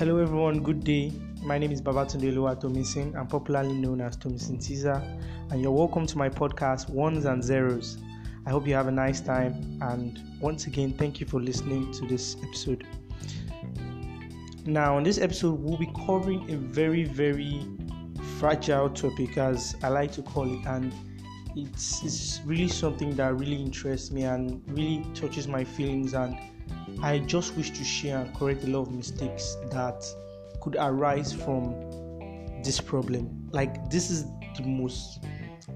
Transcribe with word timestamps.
Hello 0.00 0.16
everyone, 0.16 0.62
good 0.62 0.82
day. 0.82 1.12
My 1.42 1.58
name 1.58 1.72
is 1.72 1.82
Babatunde 1.82 2.32
Oluwatomisin. 2.32 3.14
I'm 3.14 3.26
popularly 3.26 3.74
known 3.74 4.00
as 4.00 4.16
Tomisin 4.16 4.58
Caesar, 4.62 5.02
and 5.50 5.60
you're 5.60 5.72
welcome 5.72 6.06
to 6.06 6.16
my 6.16 6.30
podcast 6.30 6.88
Ones 6.88 7.26
and 7.26 7.44
Zeros. 7.44 7.98
I 8.46 8.50
hope 8.50 8.66
you 8.66 8.72
have 8.72 8.86
a 8.86 8.90
nice 8.90 9.20
time, 9.20 9.78
and 9.82 10.18
once 10.40 10.66
again, 10.66 10.94
thank 10.94 11.20
you 11.20 11.26
for 11.26 11.38
listening 11.38 11.92
to 11.92 12.06
this 12.06 12.38
episode. 12.42 12.86
Now, 14.64 14.96
in 14.96 15.04
this 15.04 15.18
episode, 15.18 15.60
we'll 15.60 15.76
be 15.76 15.92
covering 16.06 16.50
a 16.50 16.56
very, 16.56 17.04
very 17.04 17.60
fragile 18.38 18.88
topic, 18.88 19.36
as 19.36 19.76
I 19.82 19.88
like 19.88 20.12
to 20.12 20.22
call 20.22 20.50
it, 20.50 20.64
and 20.64 20.94
it's, 21.54 22.02
it's 22.02 22.40
really 22.46 22.68
something 22.68 23.14
that 23.16 23.38
really 23.38 23.56
interests 23.60 24.10
me 24.10 24.22
and 24.22 24.62
really 24.68 25.04
touches 25.12 25.46
my 25.46 25.62
feelings 25.62 26.14
and 26.14 26.38
I 27.02 27.18
just 27.18 27.56
wish 27.56 27.70
to 27.70 27.84
share 27.84 28.18
and 28.18 28.34
correct 28.34 28.64
a 28.64 28.66
lot 28.66 28.82
of 28.82 28.92
mistakes 28.92 29.56
that 29.70 30.04
could 30.60 30.76
arise 30.78 31.32
from 31.32 31.74
this 32.62 32.80
problem. 32.80 33.48
Like, 33.52 33.90
this 33.90 34.10
is 34.10 34.26
the 34.56 34.64
most 34.64 35.24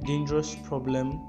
dangerous 0.04 0.54
problem 0.64 1.20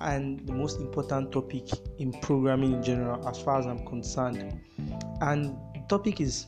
and 0.00 0.46
the 0.46 0.52
most 0.52 0.80
important 0.80 1.32
topic 1.32 1.68
in 1.98 2.12
programming 2.20 2.74
in 2.74 2.82
general, 2.82 3.26
as 3.28 3.40
far 3.40 3.58
as 3.58 3.66
I'm 3.66 3.84
concerned. 3.86 4.60
And 5.20 5.56
the 5.74 5.82
topic 5.88 6.20
is 6.20 6.46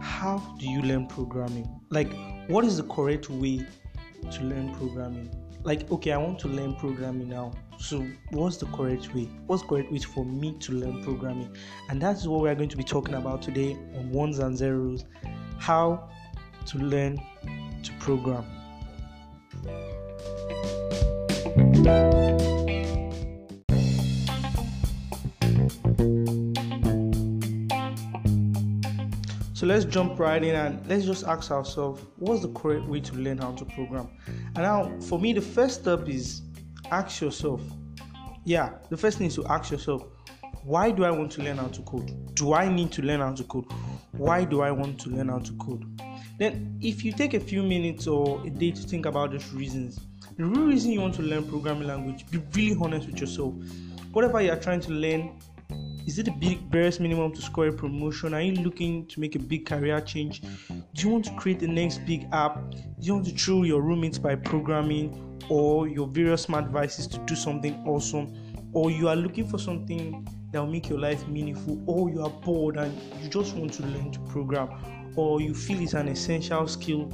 how 0.00 0.38
do 0.58 0.68
you 0.68 0.82
learn 0.82 1.06
programming? 1.06 1.68
Like, 1.90 2.12
what 2.48 2.64
is 2.64 2.76
the 2.76 2.84
correct 2.84 3.30
way 3.30 3.66
to 4.30 4.42
learn 4.42 4.74
programming? 4.74 5.30
Like 5.64 5.90
okay 5.90 6.12
i 6.12 6.16
want 6.16 6.38
to 6.38 6.48
learn 6.48 6.74
programming 6.76 7.28
now. 7.28 7.52
So 7.78 8.06
what's 8.30 8.56
the 8.56 8.66
correct 8.66 9.14
way? 9.14 9.28
What's 9.46 9.62
the 9.62 9.68
correct 9.68 9.90
way 9.90 9.98
for 9.98 10.24
me 10.24 10.56
to 10.60 10.72
learn 10.72 11.02
programming? 11.02 11.54
And 11.88 12.00
that's 12.00 12.26
what 12.26 12.40
we're 12.40 12.54
going 12.54 12.68
to 12.68 12.76
be 12.76 12.84
talking 12.84 13.14
about 13.14 13.42
today 13.42 13.72
on 13.96 14.10
ones 14.10 14.38
and 14.38 14.56
zeros 14.56 15.04
how 15.58 16.08
to 16.66 16.78
learn 16.78 17.20
to 17.82 17.92
program 17.98 18.44
So 29.64 29.68
let's 29.68 29.86
jump 29.86 30.18
right 30.18 30.44
in 30.44 30.54
and 30.54 30.86
let's 30.88 31.06
just 31.06 31.24
ask 31.24 31.50
ourselves 31.50 32.02
what's 32.18 32.42
the 32.42 32.52
correct 32.52 32.84
way 32.84 33.00
to 33.00 33.14
learn 33.14 33.38
how 33.38 33.52
to 33.52 33.64
program? 33.64 34.10
And 34.26 34.56
now, 34.56 34.92
for 35.00 35.18
me, 35.18 35.32
the 35.32 35.40
first 35.40 35.80
step 35.80 36.06
is 36.06 36.42
ask 36.90 37.22
yourself. 37.22 37.62
Yeah, 38.44 38.74
the 38.90 38.96
first 38.98 39.16
thing 39.16 39.28
is 39.28 39.34
to 39.36 39.46
ask 39.46 39.70
yourself 39.70 40.04
why 40.64 40.90
do 40.90 41.06
I 41.06 41.10
want 41.10 41.32
to 41.32 41.42
learn 41.42 41.56
how 41.56 41.68
to 41.68 41.80
code? 41.80 42.34
Do 42.34 42.52
I 42.52 42.68
need 42.68 42.92
to 42.92 43.00
learn 43.00 43.20
how 43.20 43.32
to 43.32 43.44
code? 43.44 43.64
Why 44.12 44.44
do 44.44 44.60
I 44.60 44.70
want 44.70 45.00
to 45.00 45.08
learn 45.08 45.30
how 45.30 45.38
to 45.38 45.52
code? 45.54 45.98
Then, 46.38 46.78
if 46.82 47.02
you 47.02 47.12
take 47.12 47.32
a 47.32 47.40
few 47.40 47.62
minutes 47.62 48.06
or 48.06 48.42
a 48.44 48.50
day 48.50 48.70
to 48.70 48.82
think 48.82 49.06
about 49.06 49.30
those 49.30 49.50
reasons, 49.54 49.98
the 50.36 50.44
real 50.44 50.66
reason 50.66 50.92
you 50.92 51.00
want 51.00 51.14
to 51.14 51.22
learn 51.22 51.42
programming 51.48 51.88
language, 51.88 52.26
be 52.30 52.42
really 52.54 52.76
honest 52.82 53.06
with 53.06 53.18
yourself. 53.18 53.54
Whatever 54.12 54.42
you 54.42 54.52
are 54.52 54.60
trying 54.60 54.80
to 54.80 54.92
learn, 54.92 55.40
is 56.06 56.18
it 56.18 56.24
the 56.24 56.32
big 56.32 56.70
barest 56.70 57.00
minimum 57.00 57.32
to 57.32 57.40
score 57.40 57.68
a 57.68 57.72
promotion? 57.72 58.34
Are 58.34 58.40
you 58.42 58.62
looking 58.62 59.06
to 59.06 59.20
make 59.20 59.36
a 59.36 59.38
big 59.38 59.64
career 59.64 60.00
change? 60.00 60.42
Do 60.68 61.02
you 61.02 61.08
want 61.08 61.24
to 61.26 61.34
create 61.34 61.60
the 61.60 61.68
next 61.68 61.98
big 62.06 62.26
app? 62.32 62.70
Do 62.70 62.78
you 63.00 63.14
want 63.14 63.26
to 63.26 63.32
throw 63.32 63.62
your 63.62 63.80
roommates 63.80 64.18
by 64.18 64.34
programming 64.34 65.40
or 65.48 65.88
your 65.88 66.06
various 66.06 66.42
smart 66.42 66.66
devices 66.66 67.06
to 67.08 67.18
do 67.20 67.34
something 67.34 67.82
awesome? 67.86 68.34
Or 68.72 68.90
you 68.90 69.08
are 69.08 69.16
looking 69.16 69.48
for 69.48 69.58
something 69.58 70.26
that 70.52 70.60
will 70.60 70.70
make 70.70 70.88
your 70.88 70.98
life 70.98 71.26
meaningful, 71.26 71.82
or 71.86 72.10
you 72.10 72.22
are 72.22 72.30
bored 72.30 72.76
and 72.76 72.92
you 73.22 73.28
just 73.28 73.56
want 73.56 73.72
to 73.74 73.82
learn 73.84 74.12
to 74.12 74.20
program, 74.20 75.12
or 75.16 75.40
you 75.40 75.54
feel 75.54 75.80
it's 75.80 75.94
an 75.94 76.08
essential 76.08 76.66
skill 76.68 77.08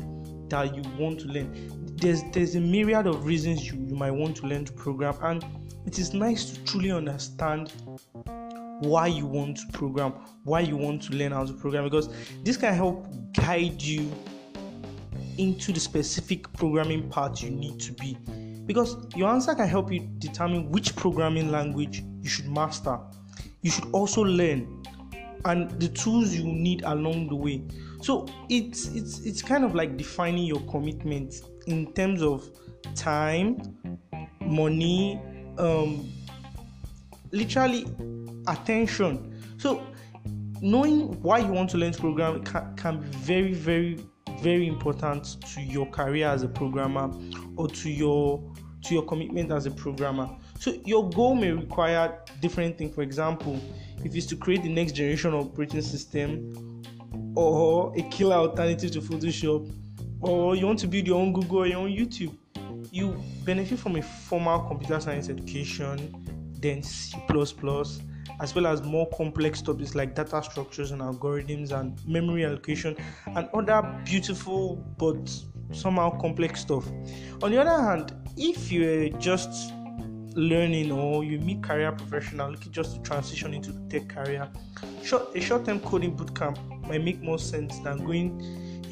that 0.49 0.75
you 0.75 0.83
want 0.99 1.21
to 1.21 1.29
learn. 1.29 1.97
There's 1.97 2.23
there's 2.33 2.55
a 2.55 2.61
myriad 2.61 3.07
of 3.07 3.25
reasons 3.25 3.71
you, 3.71 3.79
you 3.87 3.95
might 3.95 4.11
want 4.11 4.37
to 4.39 4.47
learn 4.47 4.65
to 4.65 4.73
program, 4.73 5.17
and 5.23 5.45
it 5.87 5.99
is 5.99 6.13
nice 6.13 6.51
to 6.51 6.65
truly 6.65 6.91
understand 6.91 7.73
why 8.81 9.07
you 9.07 9.27
want 9.27 9.59
to 9.59 9.67
program, 9.73 10.13
why 10.45 10.61
you 10.61 10.77
want 10.77 11.03
to 11.03 11.13
learn 11.15 11.33
how 11.33 11.45
to 11.45 11.53
program, 11.53 11.85
because 11.85 12.09
this 12.43 12.57
can 12.57 12.75
help 12.75 13.07
guide 13.35 13.81
you 13.81 14.11
into 15.39 15.73
the 15.73 15.81
specific 15.81 16.53
programming 16.55 17.09
part 17.09 17.43
you 17.43 17.51
need 17.51 17.79
to 17.81 17.93
be. 17.93 18.17
Because 18.67 18.97
your 19.17 19.29
answer 19.29 19.55
can 19.55 19.69
help 19.69 19.93
you 19.93 20.01
determine 20.19 20.71
which 20.71 20.95
programming 20.97 21.51
language 21.51 22.03
you 22.21 22.29
should 22.29 22.49
master. 22.49 22.99
You 23.63 23.71
should 23.71 23.91
also 23.93 24.23
learn 24.23 24.83
and 25.45 25.71
the 25.81 25.89
tools 25.89 26.35
you 26.35 26.45
need 26.45 26.83
along 26.85 27.29
the 27.29 27.35
way. 27.35 27.63
So 28.03 28.27
it's 28.49 28.89
it's 28.89 29.21
it's 29.21 29.43
kind 29.43 29.65
of 29.65 29.75
like 29.75 29.97
defining 29.97 30.45
your 30.45 30.61
commitment 30.63 31.35
in 31.67 31.93
terms 31.93 32.23
of 32.23 32.49
time, 32.95 33.61
money, 34.41 35.21
um, 35.59 36.11
literally 37.33 37.87
attention. 38.51 39.43
So 39.59 39.87
knowing 40.61 41.21
why 41.23 41.39
you 41.39 41.53
want 41.53 41.71
to 41.71 41.79
learn 41.79 41.93
to 41.93 42.01
program 42.01 42.45
can, 42.45 42.77
can 42.77 43.01
be 43.01 43.07
very, 43.19 43.55
very, 43.55 44.05
very 44.41 44.67
important 44.67 45.41
to 45.55 45.61
your 45.61 45.87
career 45.87 46.29
as 46.29 46.43
a 46.43 46.49
programmer 46.49 47.11
or 47.57 47.69
to 47.69 47.91
your 47.91 48.43
to 48.83 48.95
your 48.95 49.03
commitment 49.05 49.53
as 49.53 49.67
a 49.67 49.71
programmer. 49.71 50.29
So 50.59 50.73
your 50.87 51.09
goal 51.11 51.35
may 51.35 51.53
require 51.53 52.19
different 52.41 52.79
things. 52.79 52.95
For 52.95 53.03
example, 53.03 53.61
if 54.05 54.15
it's 54.17 54.25
to 54.27 54.37
create 54.37 54.63
the 54.63 54.71
next 54.71 54.93
generation 54.93 55.35
operating 55.35 55.83
system 55.83 56.83
or 57.37 57.93
a 57.97 58.03
killer 58.05 58.37
alternative 58.37 58.91
to 58.93 59.01
Photoshop, 59.03 59.71
or 60.23 60.57
you 60.57 60.67
want 60.67 60.79
to 60.79 60.87
build 60.87 61.07
your 61.07 61.21
own 61.21 61.35
Google 61.35 61.59
or 61.59 61.67
your 61.67 61.79
own 61.79 61.91
YouTube, 61.91 62.35
you 62.91 63.23
benefit 63.45 63.79
from 63.79 63.97
a 63.97 64.03
formal 64.03 64.61
computer 64.61 64.99
science 64.99 65.29
education, 65.29 66.55
then 66.59 66.83
C 66.83 67.19
as 68.41 68.55
well 68.55 68.67
as 68.67 68.83
more 68.83 69.09
complex 69.11 69.61
topics 69.63 69.95
like 69.95 70.15
data 70.15 70.43
structures 70.43 70.91
and 70.91 71.01
algorithms 71.01 71.73
and 71.73 72.01
memory 72.07 72.45
allocation 72.45 72.97
and 73.27 73.49
other 73.55 73.83
beautiful 74.05 74.77
but 74.99 75.31
somehow 75.73 76.11
complex 76.21 76.61
stuff. 76.61 76.87
On 77.43 77.51
the 77.51 77.61
other 77.61 77.83
hand, 77.83 78.13
if 78.37 78.71
you're 78.73 79.09
just 79.19 79.73
learning 80.35 80.93
or 80.93 81.25
you 81.25 81.39
meet 81.41 81.63
career 81.63 81.93
professional 81.93 82.51
looking 82.51 82.73
just 82.73 82.97
to 82.97 83.03
transition 83.03 83.53
into 83.53 83.73
tech 83.89 84.09
career, 84.09 84.49
short, 85.03 85.35
a 85.35 85.41
short-term 85.41 85.81
coding 85.81 86.17
bootcamp 86.17 86.59
might 86.87 87.03
make 87.03 87.21
more 87.21 87.39
sense 87.39 87.79
than 87.81 88.05
going 88.05 88.41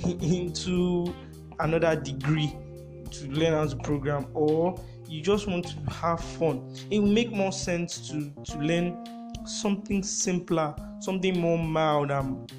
into 0.22 1.14
another 1.60 1.96
degree 1.96 2.54
to 3.10 3.26
learn 3.28 3.52
how 3.52 3.66
to 3.66 3.76
program 3.76 4.26
or 4.34 4.78
you 5.08 5.22
just 5.22 5.46
want 5.46 5.66
to 5.66 5.90
have 5.90 6.20
fun 6.20 6.74
it 6.90 6.98
will 6.98 7.08
make 7.08 7.32
more 7.32 7.52
sense 7.52 8.08
to 8.08 8.30
to 8.44 8.58
learn 8.58 8.96
something 9.48 10.02
simpler, 10.02 10.74
something 11.00 11.38
more 11.38 11.58
mild 11.58 12.10
and 12.10 12.52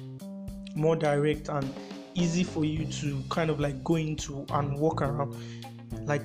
more 0.74 0.96
direct 0.96 1.48
and 1.48 1.72
easy 2.14 2.44
for 2.44 2.64
you 2.64 2.84
to 2.86 3.22
kind 3.28 3.50
of 3.50 3.60
like 3.60 3.82
go 3.84 3.96
into 3.96 4.44
and 4.50 4.78
walk 4.78 5.02
around, 5.02 5.34
like 6.06 6.22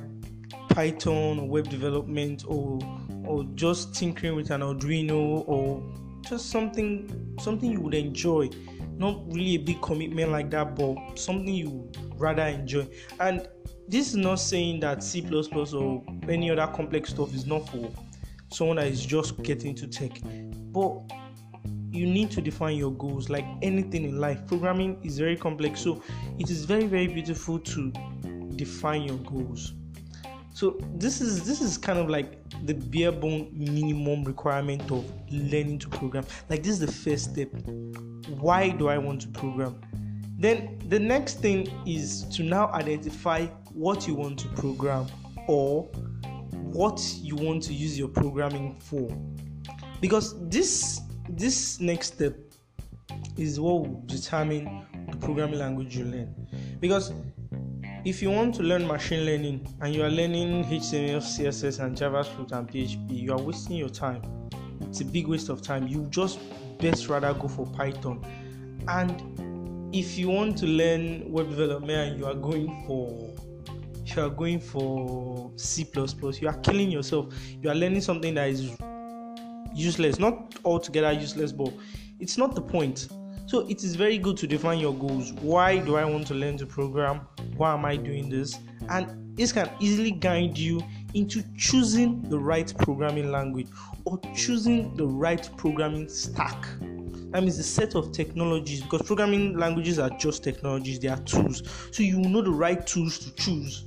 Python 0.69 1.39
or 1.39 1.47
web 1.47 1.69
development 1.69 2.43
or 2.47 2.79
or 3.25 3.43
just 3.55 3.95
tinkering 3.95 4.35
with 4.35 4.51
an 4.51 4.61
Arduino 4.61 5.43
or 5.47 5.83
just 6.21 6.49
something 6.49 7.35
something 7.39 7.71
you 7.71 7.81
would 7.81 7.93
enjoy. 7.95 8.49
Not 8.97 9.25
really 9.27 9.55
a 9.55 9.57
big 9.57 9.81
commitment 9.81 10.31
like 10.31 10.49
that, 10.51 10.75
but 10.75 10.95
something 11.19 11.53
you 11.53 11.91
rather 12.17 12.43
enjoy. 12.43 12.87
And 13.19 13.47
this 13.87 14.09
is 14.09 14.15
not 14.15 14.35
saying 14.35 14.79
that 14.81 15.03
C 15.03 15.21
or 15.73 16.03
any 16.29 16.49
other 16.49 16.67
complex 16.73 17.09
stuff 17.09 17.33
is 17.33 17.45
not 17.45 17.69
for 17.69 17.91
someone 18.51 18.77
that 18.77 18.87
is 18.87 19.05
just 19.05 19.41
getting 19.43 19.71
into 19.71 19.87
tech. 19.87 20.11
But 20.75 21.01
you 21.91 22.05
need 22.05 22.29
to 22.31 22.41
define 22.41 22.75
your 22.75 22.91
goals 22.91 23.29
like 23.29 23.45
anything 23.61 24.03
in 24.03 24.19
life. 24.19 24.45
Programming 24.45 24.99
is 25.03 25.17
very 25.17 25.37
complex, 25.37 25.79
so 25.79 26.03
it 26.37 26.49
is 26.49 26.65
very, 26.65 26.85
very 26.85 27.07
beautiful 27.07 27.57
to 27.59 27.91
define 28.57 29.03
your 29.03 29.17
goals. 29.19 29.73
So 30.53 30.77
this 30.95 31.21
is 31.21 31.45
this 31.45 31.61
is 31.61 31.77
kind 31.77 31.97
of 31.97 32.09
like 32.09 32.37
the 32.65 32.73
bare 32.73 33.11
bone 33.13 33.49
minimum 33.53 34.25
requirement 34.25 34.91
of 34.91 35.09
learning 35.31 35.79
to 35.79 35.89
program. 35.89 36.25
Like 36.49 36.61
this 36.61 36.73
is 36.73 36.79
the 36.79 36.91
first 36.91 37.31
step. 37.31 37.49
Why 38.39 38.69
do 38.69 38.89
I 38.89 38.97
want 38.97 39.21
to 39.21 39.27
program? 39.29 39.79
Then 40.37 40.77
the 40.89 40.99
next 40.99 41.39
thing 41.39 41.71
is 41.85 42.23
to 42.35 42.43
now 42.43 42.67
identify 42.73 43.45
what 43.73 44.07
you 44.07 44.13
want 44.13 44.39
to 44.39 44.47
program 44.49 45.07
or 45.47 45.83
what 46.53 47.01
you 47.21 47.37
want 47.37 47.63
to 47.63 47.73
use 47.73 47.97
your 47.97 48.09
programming 48.09 48.77
for 48.79 49.09
because 50.05 50.35
this 50.49 51.01
this 51.29 51.79
next 51.79 52.13
step 52.13 52.35
is 53.39 53.59
what 53.59 53.87
will 53.87 54.03
determine 54.05 54.85
the 55.09 55.17
programming 55.17 55.57
language 55.57 55.97
you 55.97 56.05
learn. 56.05 56.31
Because 56.79 57.11
if 58.05 58.21
you 58.21 58.29
want 58.29 58.53
to 58.53 58.61
learn 58.61 58.85
machine 58.85 59.25
learning 59.25 59.67
and 59.81 59.95
you 59.95 60.03
are 60.03 60.11
learning 60.11 60.63
html 60.65 61.23
css 61.23 61.83
and 61.83 61.97
javascript 61.97 62.51
and 62.51 62.69
php 62.69 63.19
you 63.19 63.33
are 63.33 63.41
wasting 63.41 63.77
your 63.77 63.89
time. 63.89 64.21
It's 64.81 65.01
a 65.01 65.05
big 65.05 65.25
waste 65.25 65.49
of 65.49 65.63
time. 65.63 65.87
You 65.87 66.05
just 66.11 66.37
best 66.77 67.09
rather 67.09 67.33
go 67.33 67.47
for 67.47 67.65
python. 67.65 68.23
And 68.87 69.89
if 69.91 70.19
you 70.19 70.29
want 70.29 70.55
to 70.59 70.67
learn 70.67 71.31
web 71.31 71.49
development 71.49 72.11
and 72.11 72.19
you 72.19 72.27
are 72.27 72.35
going 72.35 72.83
for 72.85 73.33
you 74.05 74.21
are 74.21 74.29
going 74.29 74.59
for 74.59 75.51
C++, 75.55 75.83
you 76.39 76.47
are 76.47 76.57
killing 76.59 76.91
yourself. 76.91 77.33
You 77.59 77.71
are 77.71 77.75
learning 77.75 78.01
something 78.01 78.35
that 78.35 78.49
is 78.49 78.77
useless, 79.75 80.19
not 80.19 80.55
altogether 80.63 81.11
useless, 81.11 81.51
but 81.51 81.71
it's 82.19 82.37
not 82.37 82.55
the 82.55 82.61
point. 82.61 83.09
So 83.47 83.67
it 83.69 83.83
is 83.83 83.95
very 83.95 84.17
good 84.17 84.37
to 84.37 84.47
define 84.47 84.79
your 84.79 84.93
goals. 84.93 85.33
Why 85.33 85.77
do 85.77 85.97
I 85.97 86.05
want 86.05 86.25
to 86.27 86.33
learn 86.33 86.57
to 86.57 86.65
program? 86.65 87.21
Why 87.57 87.73
am 87.73 87.85
I 87.85 87.95
doing 87.95 88.29
this? 88.29 88.57
And 88.89 89.37
this 89.37 89.51
can 89.51 89.69
easily 89.79 90.11
guide 90.11 90.57
you 90.57 90.81
into 91.13 91.43
choosing 91.57 92.21
the 92.23 92.39
right 92.39 92.73
programming 92.79 93.31
language 93.31 93.67
or 94.05 94.19
choosing 94.35 94.95
the 94.95 95.05
right 95.05 95.47
programming 95.57 96.09
stack. 96.09 96.65
That 97.31 97.41
means 97.41 97.57
the 97.57 97.63
set 97.63 97.95
of 97.95 98.13
technologies 98.13 98.81
because 98.81 99.01
programming 99.01 99.57
languages 99.57 99.99
are 99.99 100.09
just 100.11 100.43
technologies, 100.43 100.99
they 100.99 101.09
are 101.09 101.19
tools. 101.19 101.63
So 101.91 102.01
you 102.01 102.17
know 102.17 102.41
the 102.41 102.51
right 102.51 102.85
tools 102.87 103.19
to 103.19 103.35
choose 103.35 103.85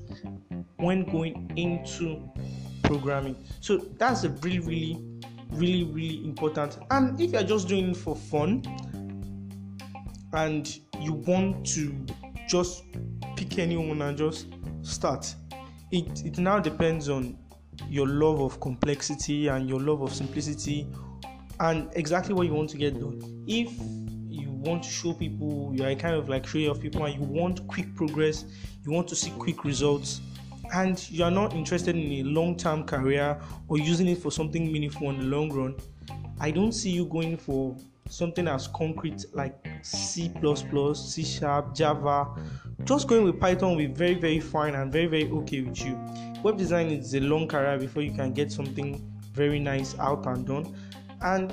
when 0.77 1.05
going 1.05 1.51
into 1.57 2.31
programming. 2.83 3.37
So 3.61 3.79
that's 3.99 4.25
a 4.25 4.31
really, 4.31 4.59
really, 4.59 5.03
really, 5.53 5.85
really 5.85 6.25
important. 6.25 6.79
And 6.91 7.21
if 7.21 7.33
you're 7.33 7.43
just 7.43 7.69
doing 7.69 7.91
it 7.91 7.97
for 7.97 8.15
fun 8.17 8.63
and 10.33 10.79
you 11.01 11.13
want 11.13 11.67
to 11.69 11.95
just 12.49 12.85
pick 13.37 13.59
anyone 13.59 14.03
and 14.03 14.17
just 14.17 14.47
start, 14.83 15.35
it, 15.91 16.25
it 16.25 16.39
now 16.39 16.59
depends 16.59 17.09
on 17.09 17.39
your 17.89 18.07
love 18.07 18.41
of 18.41 18.61
complexity 18.61 19.49
and 19.49 19.69
your 19.69 19.81
love 19.81 20.03
of 20.03 20.13
simplicity 20.13 20.87
and 21.61 21.91
exactly 21.95 22.35
what 22.35 22.47
you 22.47 22.53
want 22.53 22.71
to 22.71 22.77
get 22.77 22.99
done. 22.99 23.45
If 23.47 23.71
you 24.29 24.51
want 24.51 24.83
to 24.85 24.91
show 24.91 25.13
people, 25.13 25.73
you 25.75 25.85
are 25.85 25.95
kind 25.95 26.15
of 26.15 26.29
like 26.29 26.47
show 26.47 26.59
off 26.71 26.81
people 26.81 27.05
and 27.05 27.15
you 27.15 27.23
want 27.23 27.67
quick 27.67 27.95
progress, 27.95 28.45
you 28.85 28.93
want 28.93 29.09
to 29.09 29.17
see 29.17 29.31
quick 29.39 29.65
results, 29.65 30.21
and 30.73 31.11
you 31.11 31.25
are 31.25 31.31
not 31.31 31.55
interested 31.55 31.97
in 31.97 32.13
a 32.13 32.23
long 32.23 32.57
term 32.57 32.85
career 32.85 33.41
or 33.69 33.79
using 33.79 34.09
it 34.09 34.19
for 34.19 34.31
something 34.31 34.71
meaningful 34.71 35.11
in 35.11 35.19
the 35.19 35.25
long 35.25 35.53
run, 35.53 35.77
I 36.41 36.51
don't 36.51 36.73
see 36.73 36.91
you 36.91 37.07
going 37.07 37.37
for 37.37 37.77
something 38.09 38.49
as 38.49 38.69
concrete 38.69 39.25
like 39.33 39.55
C, 39.83 40.33
C 40.95 41.25
Sharp, 41.25 41.75
Java. 41.75 42.29
Just 42.85 43.09
going 43.09 43.25
with 43.25 43.39
Python 43.41 43.71
will 43.71 43.79
be 43.79 43.87
very, 43.87 44.15
very 44.15 44.41
fine 44.41 44.75
and 44.75 44.93
very, 44.93 45.07
very 45.07 45.31
okay 45.31 45.61
with 45.63 45.85
you. 45.85 45.99
Web 46.43 46.57
design 46.57 46.91
is 46.91 47.15
a 47.15 47.21
long 47.21 47.49
career 47.49 47.79
before 47.79 48.03
you 48.03 48.13
can 48.13 48.33
get 48.33 48.51
something 48.53 49.05
very 49.33 49.59
nice 49.59 49.99
out 49.99 50.27
and 50.27 50.47
done. 50.47 50.75
And 51.21 51.53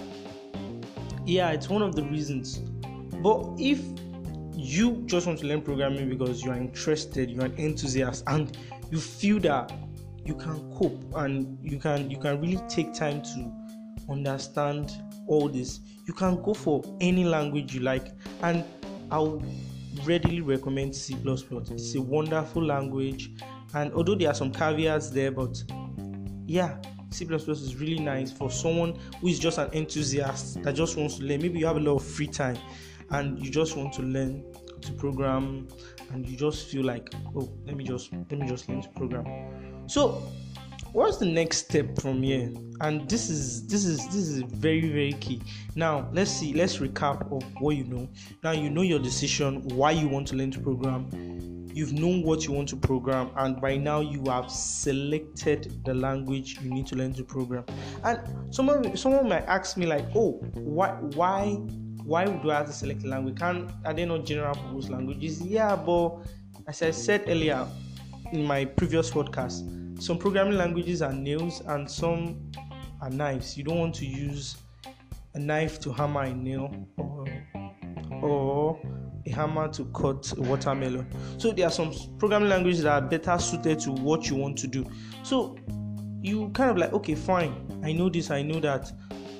yeah, 1.25 1.51
it's 1.51 1.69
one 1.69 1.81
of 1.81 1.95
the 1.95 2.03
reasons. 2.03 2.57
But 3.21 3.43
if 3.57 3.81
you 4.53 5.03
just 5.05 5.27
want 5.27 5.39
to 5.39 5.47
learn 5.47 5.61
programming 5.61 6.09
because 6.09 6.43
you 6.43 6.51
are 6.51 6.57
interested, 6.57 7.29
you're 7.29 7.45
an 7.45 7.55
enthusiast, 7.57 8.23
and 8.27 8.55
you 8.91 8.99
feel 8.99 9.39
that 9.39 9.71
you 10.25 10.35
can 10.35 10.71
cope 10.73 11.03
and 11.15 11.57
you 11.61 11.77
can 11.79 12.09
you 12.09 12.17
can 12.17 12.41
really 12.41 12.61
take 12.67 12.93
time 12.93 13.21
to 13.21 13.51
understand 14.09 14.91
all 15.27 15.49
this. 15.49 15.79
You 16.07 16.13
can 16.13 16.41
go 16.41 16.53
for 16.53 16.83
any 17.01 17.25
language 17.25 17.73
you 17.73 17.81
like 17.81 18.07
and 18.41 18.63
i'll 19.11 19.41
readily 20.03 20.41
recommend 20.41 20.95
c++ 20.95 21.15
it's 21.25 21.95
a 21.95 22.01
wonderful 22.01 22.63
language 22.63 23.31
and 23.75 23.93
although 23.93 24.15
there 24.15 24.29
are 24.29 24.33
some 24.33 24.51
caveats 24.51 25.09
there 25.09 25.31
but 25.31 25.63
yeah 26.47 26.77
c++ 27.11 27.25
is 27.25 27.75
really 27.75 27.99
nice 27.99 28.31
for 28.31 28.51
someone 28.51 28.97
who 29.21 29.27
is 29.27 29.39
just 29.39 29.57
an 29.57 29.69
enthusiast 29.73 30.61
that 30.63 30.73
just 30.73 30.97
wants 30.97 31.17
to 31.17 31.23
learn. 31.23 31.41
Maybe 31.41 31.59
you 31.59 31.65
have 31.65 31.77
a 31.77 31.79
lot 31.79 31.95
of 31.95 32.03
free 32.03 32.27
time 32.27 32.57
and 33.11 33.39
you 33.39 33.49
just 33.49 33.77
want 33.77 33.93
to 33.93 34.01
learn 34.01 34.43
to 34.85 34.93
program 34.93 35.67
and 36.11 36.27
you 36.27 36.37
just 36.37 36.67
feel 36.67 36.83
like 36.83 37.13
oh 37.35 37.49
let 37.65 37.75
me 37.75 37.83
just 37.83 38.11
let 38.13 38.39
me 38.39 38.47
just 38.47 38.69
learn 38.69 38.81
to 38.81 38.89
program. 38.89 39.25
So 39.87 40.23
what's 40.91 41.17
the 41.17 41.25
next 41.25 41.57
step 41.65 41.99
from 41.99 42.23
here? 42.23 42.51
And 42.81 43.09
this 43.09 43.29
is 43.29 43.67
this 43.67 43.85
is 43.85 44.05
this 44.07 44.15
is 44.15 44.41
very 44.43 44.87
very 44.89 45.13
key. 45.13 45.41
Now 45.75 46.09
let's 46.13 46.31
see 46.31 46.53
let's 46.53 46.77
recap 46.77 47.31
of 47.35 47.43
what 47.59 47.75
you 47.75 47.83
know. 47.83 48.09
Now 48.43 48.51
you 48.51 48.69
know 48.69 48.81
your 48.81 48.99
decision 48.99 49.61
why 49.69 49.91
you 49.91 50.07
want 50.07 50.27
to 50.29 50.35
learn 50.35 50.51
to 50.51 50.59
program. 50.59 51.09
You've 51.73 51.91
known 51.91 52.23
what 52.23 52.45
you 52.45 52.53
want 52.53 52.69
to 52.69 52.77
program 52.77 53.31
and 53.35 53.59
by 53.59 53.75
now 53.75 53.99
you 53.99 54.23
have 54.29 54.49
selected 54.49 55.83
the 55.83 55.93
language 55.93 56.57
you 56.61 56.73
need 56.73 56.87
to 56.87 56.95
learn 56.95 57.13
to 57.15 57.23
program. 57.23 57.65
And 58.03 58.19
someone 58.55 58.95
someone 58.95 59.27
might 59.27 59.45
ask 59.45 59.75
me 59.75 59.85
like 59.85 60.05
oh 60.15 60.33
why 60.53 60.91
why 60.91 61.57
why 62.05 62.25
do 62.25 62.51
I 62.51 62.55
have 62.55 62.67
to 62.67 62.73
select 62.73 63.03
a 63.03 63.07
language? 63.07 63.37
Can 63.37 63.71
are 63.83 63.93
there 63.93 64.05
not 64.05 64.25
general 64.25 64.53
purpose 64.53 64.89
languages? 64.89 65.41
Yeah, 65.41 65.75
but 65.75 66.17
as 66.67 66.81
I 66.81 66.91
said 66.91 67.23
earlier 67.27 67.67
in 68.31 68.43
my 68.43 68.65
previous 68.65 69.09
podcast, 69.09 70.01
some 70.01 70.17
programming 70.17 70.57
languages 70.57 71.01
are 71.01 71.13
nails 71.13 71.61
and 71.61 71.89
some 71.89 72.51
are 73.01 73.09
knives. 73.09 73.57
You 73.57 73.63
don't 73.63 73.79
want 73.79 73.95
to 73.95 74.05
use 74.05 74.57
a 75.33 75.39
knife 75.39 75.79
to 75.81 75.91
hammer 75.91 76.23
a 76.23 76.33
nail 76.33 76.73
or, 76.97 77.25
or 78.21 78.79
a 79.25 79.29
hammer 79.31 79.67
to 79.69 79.85
cut 79.85 80.31
a 80.37 80.41
watermelon. 80.41 81.07
So 81.39 81.51
there 81.51 81.67
are 81.67 81.71
some 81.71 81.91
programming 82.19 82.49
languages 82.49 82.83
that 82.83 83.03
are 83.03 83.07
better 83.07 83.37
suited 83.39 83.79
to 83.81 83.91
what 83.91 84.29
you 84.29 84.35
want 84.35 84.57
to 84.59 84.67
do. 84.67 84.85
So 85.23 85.57
you 86.21 86.49
kind 86.49 86.69
of 86.69 86.77
like, 86.77 86.93
okay, 86.93 87.15
fine, 87.15 87.81
I 87.83 87.93
know 87.93 88.09
this, 88.09 88.29
I 88.29 88.43
know 88.43 88.59
that 88.59 88.91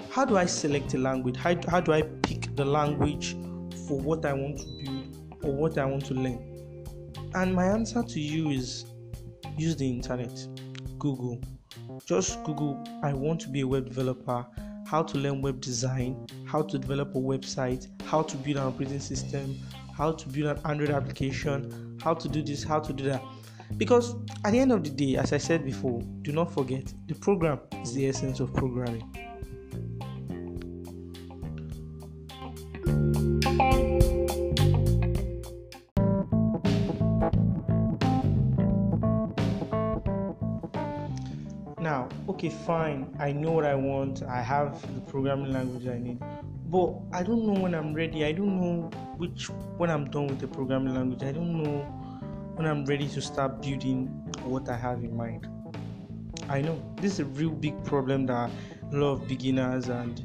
how 0.09 0.23
do 0.23 0.38
I 0.38 0.45
select 0.45 0.94
a 0.94 0.97
language? 0.97 1.35
How, 1.35 1.56
how 1.68 1.81
do 1.81 1.91
I 1.91 2.01
pick 2.01 2.44
the 2.56 2.66
language 2.66 3.34
for 3.88 4.00
what 4.00 4.25
I 4.25 4.34
want 4.34 4.60
to 4.60 4.66
build 4.84 5.44
or 5.44 5.54
what 5.54 5.78
I 5.78 5.86
want 5.86 6.06
to 6.06 6.13
learn? 6.13 6.84
And 7.34 7.54
my 7.54 7.66
answer 7.66 8.02
to 8.02 8.19
you 8.19 8.50
is 8.50 8.86
use 9.57 9.75
the 9.75 9.90
internet. 9.90 10.48
Google. 10.98 11.42
Just 12.06 12.44
Google, 12.44 12.84
I 13.04 13.13
want 13.13 13.42
to 13.42 13.50
be 13.50 13.62
a 13.62 13.68
web 13.68 13.90
developer, 13.90 14.46
how 14.88 15.04
to 15.04 15.18
learn 15.18 15.42
web 15.42 15.62
design, 15.62 16.28
how 16.46 16.62
to 16.62 16.78
develop 16.78 17.13
a 17.16 17.19
website, 17.19 17.88
how 18.04 18.22
to 18.22 18.38
build 18.38 18.57
an 18.57 18.63
operating 18.63 19.00
system, 19.00 19.57
how 19.96 20.12
to 20.12 20.30
build 20.30 20.57
an 20.57 20.62
Android 20.66 20.92
application, 20.92 21.98
how 22.02 22.13
to 22.13 22.30
do 22.30 22.42
this, 22.42 22.63
how 22.63 22.80
to 22.80 22.94
do 22.94 23.04
that. 23.06 23.22
Because 23.78 24.16
at 24.44 24.52
the 24.52 24.60
end 24.60 24.72
of 24.72 24.84
the 24.84 24.90
day, 24.90 25.18
as 25.18 25.34
I 25.34 25.38
said 25.38 25.66
before, 25.66 26.02
do 26.22 26.31
not 26.31 26.54
forget 26.54 26.94
the 27.07 27.16
program 27.16 27.60
is 27.81 27.94
the 27.94 28.07
essence 28.07 28.40
of 28.40 28.54
programming. 28.54 29.04
Okay, 42.35 42.49
fine, 42.49 43.07
I 43.18 43.31
know 43.31 43.54
what 43.54 43.63
I 43.63 43.75
want, 43.75 44.21
I 44.23 44.42
have 44.42 44.81
the 44.94 44.99
programming 45.09 45.54
language 45.54 45.87
I 45.87 45.97
need, 45.97 46.19
but 46.65 46.94
I 47.13 47.23
don't 47.23 47.45
know 47.45 47.54
when 47.54 47.73
I'm 47.73 47.94
ready, 47.94 48.25
I 48.25 48.33
don't 48.33 48.59
know 48.59 48.89
which 49.15 49.47
when 49.77 49.89
I'm 49.89 50.09
done 50.11 50.27
with 50.27 50.39
the 50.39 50.47
programming 50.49 50.94
language, 50.95 51.23
I 51.23 51.31
don't 51.31 51.63
know 51.63 51.80
when 52.56 52.68
I'm 52.68 52.83
ready 52.83 53.07
to 53.07 53.21
start 53.21 53.61
building 53.61 54.07
what 54.44 54.68
I 54.68 54.75
have 54.75 55.01
in 55.01 55.15
mind. 55.15 55.47
I 56.49 56.59
know. 56.61 56.77
This 56.97 57.13
is 57.13 57.19
a 57.21 57.25
real 57.25 57.51
big 57.51 57.81
problem 57.85 58.25
that 58.25 58.51
a 58.92 58.95
lot 58.95 59.13
of 59.13 59.27
beginners 59.30 59.87
and 59.87 60.21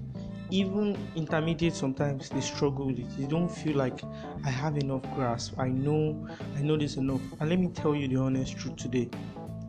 even 0.51 0.99
intermediate 1.15 1.75
sometimes 1.75 2.29
they 2.29 2.41
struggle 2.41 2.89
with 2.89 2.99
it. 2.99 3.07
They 3.17 3.27
don't 3.27 3.49
feel 3.49 3.77
like 3.77 4.03
i 4.45 4.51
have 4.51 4.77
enough 4.77 5.03
grasp. 5.15 5.59
I 5.61 5.69
know 5.69 6.29
i 6.57 6.61
know 6.61 6.77
this 6.77 6.97
enough. 6.97 7.21
And 7.39 7.49
let 7.49 7.61
me 7.61 7.69
tell 7.69 7.95
you 7.95 8.09
the 8.09 8.17
honest 8.17 8.59
truth 8.59 8.77
today. 8.77 9.09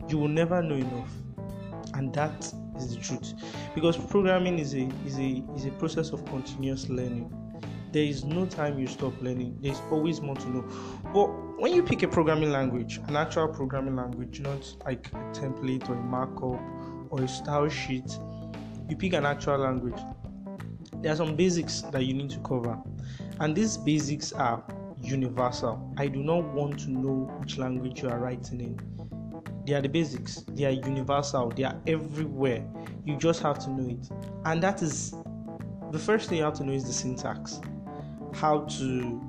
You 0.08 0.18
will 0.18 0.28
never 0.28 0.60
know 0.60 0.74
enough 0.74 1.21
and 1.94 2.12
that 2.14 2.52
is 2.76 2.94
the 2.94 3.00
truth. 3.00 3.34
Because 3.74 3.96
programming 3.96 4.58
is 4.58 4.74
a 4.74 4.88
is 5.06 5.18
a 5.18 5.44
is 5.54 5.66
a 5.66 5.70
process 5.72 6.10
of 6.10 6.24
continuous 6.26 6.88
learning. 6.88 7.32
There 7.92 8.04
is 8.04 8.24
no 8.24 8.46
time 8.46 8.78
you 8.78 8.86
stop 8.86 9.12
learning. 9.20 9.58
There's 9.60 9.80
always 9.90 10.20
more 10.22 10.36
to 10.36 10.48
know. 10.48 10.64
But 11.12 11.26
when 11.60 11.74
you 11.74 11.82
pick 11.82 12.02
a 12.02 12.08
programming 12.08 12.50
language 12.50 13.00
an 13.06 13.16
actual 13.16 13.48
programming 13.48 13.96
language 13.96 14.40
not 14.40 14.76
like 14.84 15.08
a 15.12 15.16
template 15.32 15.88
or 15.88 15.94
a 15.94 16.02
markup 16.02 16.60
or 17.10 17.22
a 17.22 17.28
style 17.28 17.68
sheet 17.68 18.18
you 18.88 18.96
pick 18.96 19.14
an 19.14 19.24
actual 19.24 19.58
language. 19.58 19.98
There 21.00 21.12
are 21.12 21.16
some 21.16 21.34
basics 21.34 21.82
that 21.82 22.04
you 22.04 22.14
need 22.14 22.30
to 22.30 22.38
cover, 22.40 22.78
and 23.40 23.56
these 23.56 23.76
basics 23.76 24.32
are 24.32 24.62
universal. 25.00 25.94
I 25.96 26.08
do 26.08 26.22
not 26.22 26.44
want 26.52 26.78
to 26.80 26.90
know 26.90 27.30
which 27.40 27.58
language 27.58 28.02
you 28.02 28.10
are 28.10 28.18
writing 28.18 28.60
in. 28.60 29.01
They 29.66 29.74
are 29.74 29.80
the 29.80 29.88
basics, 29.88 30.44
they 30.48 30.64
are 30.64 30.70
universal, 30.70 31.50
they 31.50 31.64
are 31.64 31.80
everywhere. 31.86 32.64
You 33.04 33.16
just 33.16 33.42
have 33.42 33.58
to 33.60 33.70
know 33.70 33.90
it, 33.90 34.08
and 34.44 34.62
that 34.62 34.82
is 34.82 35.14
the 35.90 35.98
first 35.98 36.28
thing 36.28 36.38
you 36.38 36.44
have 36.44 36.54
to 36.54 36.64
know 36.64 36.72
is 36.72 36.84
the 36.84 36.92
syntax 36.92 37.60
how 38.34 38.60
to 38.60 39.20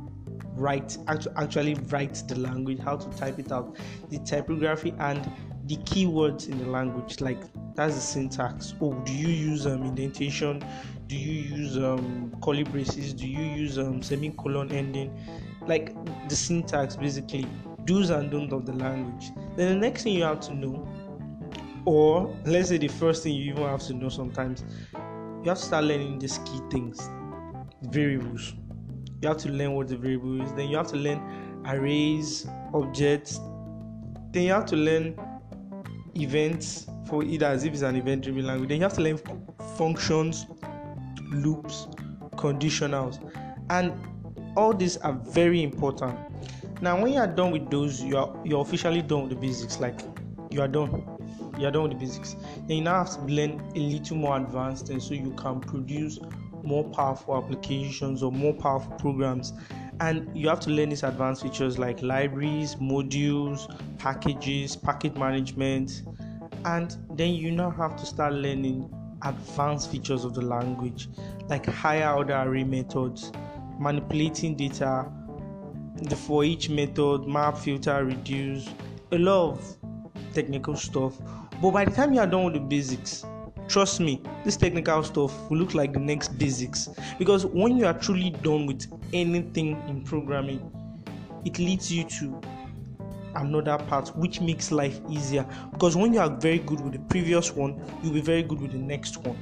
write 0.56 0.98
actually 1.08 1.74
write 1.90 2.24
the 2.28 2.40
language 2.40 2.80
how 2.80 2.96
to 2.96 3.10
type 3.18 3.38
it 3.38 3.52
out 3.52 3.76
the 4.10 4.20
typography 4.20 4.94
and 5.00 5.30
the 5.66 5.76
keywords 5.78 6.48
in 6.48 6.58
the 6.60 6.66
language 6.66 7.20
like 7.20 7.40
That's 7.76 7.96
the 7.96 8.02
syntax. 8.02 8.76
Oh, 8.82 8.94
do 9.04 9.14
you 9.14 9.28
use 9.28 9.66
um, 9.66 9.84
indentation? 9.84 10.64
Do 11.08 11.16
you 11.16 11.58
use 11.58 11.78
um, 11.78 12.36
curly 12.44 12.64
braces? 12.64 13.14
Do 13.14 13.28
you 13.28 13.42
use 13.42 13.80
um, 13.80 14.02
semicolon 14.04 14.72
ending? 14.72 15.12
Like 15.66 15.96
the 16.30 16.36
syntax, 16.36 16.96
basically, 16.96 17.48
do's 17.86 18.10
and 18.10 18.32
don'ts 18.32 18.54
of 18.54 18.66
the 18.66 18.74
language. 18.74 19.32
Then 19.56 19.74
the 19.74 19.88
next 19.88 20.04
thing 20.04 20.14
you 20.14 20.24
have 20.24 20.40
to 20.42 20.54
know, 20.54 20.88
or 21.86 22.36
let's 22.46 22.70
say 22.70 22.78
the 22.78 22.88
first 22.88 23.24
thing 23.24 23.34
you 23.34 23.52
even 23.52 23.64
have 23.64 23.82
to 23.84 23.94
know 23.94 24.10
sometimes, 24.10 24.64
you 24.94 25.50
have 25.50 25.58
to 25.58 25.66
start 25.66 25.84
learning 25.84 26.20
these 26.20 26.38
key 26.40 26.60
things, 26.72 27.10
variables. 27.84 28.54
You 29.22 29.30
have 29.30 29.38
to 29.40 29.50
learn 29.50 29.74
what 29.74 29.88
the 29.88 29.98
variable 29.98 30.42
is. 30.42 30.54
Then 30.54 30.70
you 30.70 30.78
have 30.78 30.88
to 30.88 30.98
learn 30.98 31.22
arrays, 31.66 32.48
objects. 32.74 33.40
Then 34.32 34.44
you 34.44 34.52
have 34.52 34.66
to 34.68 34.76
learn 34.76 35.18
events 36.16 36.88
for 37.08 37.24
either 37.24 37.48
as 37.48 37.64
if 37.64 37.74
it's 37.74 37.82
an 37.82 37.96
event 37.96 38.24
driven 38.24 38.46
language. 38.46 38.70
Then 38.70 38.78
you 38.78 38.84
have 38.84 38.94
to 38.94 39.02
learn 39.02 39.20
functions, 39.78 40.46
loops, 41.32 41.88
conditionals, 42.36 43.20
and 43.70 43.94
all 44.56 44.74
these 44.74 44.98
are 44.98 45.14
very 45.14 45.64
important. 45.64 46.18
Now, 46.82 47.02
when 47.02 47.14
you 47.14 47.20
are 47.20 47.28
done 47.28 47.52
with 47.52 47.70
those, 47.70 48.02
you 48.02 48.18
are 48.18 48.36
you're 48.44 48.62
officially 48.62 49.02
done 49.02 49.24
with 49.24 49.30
the 49.30 49.36
basics. 49.36 49.80
Like 49.80 50.02
you 50.52 50.62
are 50.62 50.68
done, 50.68 51.04
you 51.58 51.68
are 51.68 51.72
done 51.72 51.84
with 51.84 51.94
the 51.94 51.98
basics. 51.98 52.36
Then 52.68 52.78
you 52.78 52.84
now 52.84 53.04
have 53.04 53.16
to 53.16 53.22
learn 53.34 53.62
a 53.76 53.80
little 53.80 54.18
more 54.18 54.38
advanced, 54.38 54.90
and 54.90 55.02
so 55.02 55.14
you 55.14 55.32
can 55.32 55.60
produce 55.62 56.20
more 56.64 56.84
powerful 56.84 57.38
applications 57.38 58.24
or 58.24 58.32
more 58.32 58.54
powerful 58.54 58.92
programs. 58.98 59.54
And 60.00 60.36
you 60.36 60.50
have 60.50 60.60
to 60.62 60.70
learn 60.70 60.90
these 60.90 61.04
advanced 61.04 61.44
features 61.44 61.78
like 61.78 62.02
libraries, 62.02 62.76
modules, 62.76 63.70
packages, 64.00 64.76
package 64.76 65.16
management, 65.16 66.04
and 66.66 66.98
then 67.12 67.34
you 67.34 67.52
now 67.52 67.70
have 67.70 67.96
to 67.98 68.06
start 68.06 68.34
learning 68.34 68.90
advanced 69.24 69.92
features 69.92 70.26
of 70.26 70.34
the 70.34 70.42
language 70.42 71.08
like 71.48 71.66
higher 71.66 72.14
order 72.14 72.36
array 72.36 72.64
methods 72.64 73.32
manipulating 73.80 74.56
data 74.56 75.10
the 76.10 76.16
for 76.16 76.44
each 76.44 76.70
method 76.70 77.28
map 77.28 77.58
filter 77.58 78.04
reduce 78.06 78.70
a 79.12 79.18
lot 79.18 79.52
of 79.52 79.78
technical 80.34 80.76
stuff. 80.76 81.18
But 81.62 81.72
by 81.72 81.86
the 81.86 81.92
time 81.92 82.14
you 82.14 82.20
are 82.20 82.28
done 82.28 82.46
with 82.46 82.54
the 82.54 82.60
basics 82.60 83.26
trust 83.68 84.00
me 84.00 84.22
this 84.44 84.58
technical 84.58 85.02
stuff 85.04 85.50
will 85.50 85.58
look 85.58 85.74
like 85.74 85.94
the 85.94 86.00
next 86.00 86.38
basics. 86.38 86.90
Because 87.18 87.46
when 87.46 87.78
you 87.78 87.86
are 87.86 87.98
truly 87.98 88.30
done 88.30 88.66
with 88.66 88.86
anything 89.14 89.82
in 89.88 90.04
programming 90.04 90.72
it 91.46 91.60
leads 91.60 91.92
you 91.92 92.04
to 92.06 92.42
another 93.36 93.78
part 93.86 94.10
which 94.16 94.42
makes 94.42 94.72
life 94.72 95.00
easier. 95.10 95.46
Because 95.72 95.96
when 95.96 96.14
you 96.14 96.20
are 96.20 96.30
very 96.30 96.60
good 96.60 96.82
with 96.82 96.94
the 96.94 97.00
previous 97.00 97.52
one 97.52 97.82
you'll 98.04 98.14
be 98.14 98.22
very 98.22 98.44
good 98.44 98.62
with 98.62 98.72
the 98.72 98.78
next 98.78 99.18
one. 99.18 99.38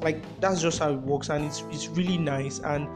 Like 0.00 0.22
that's 0.40 0.60
just 0.60 0.78
how 0.78 0.92
it 0.92 1.00
works 1.00 1.28
and 1.28 1.44
it's 1.44 1.64
it's 1.70 1.88
really 1.88 2.18
nice. 2.18 2.58
And 2.60 2.88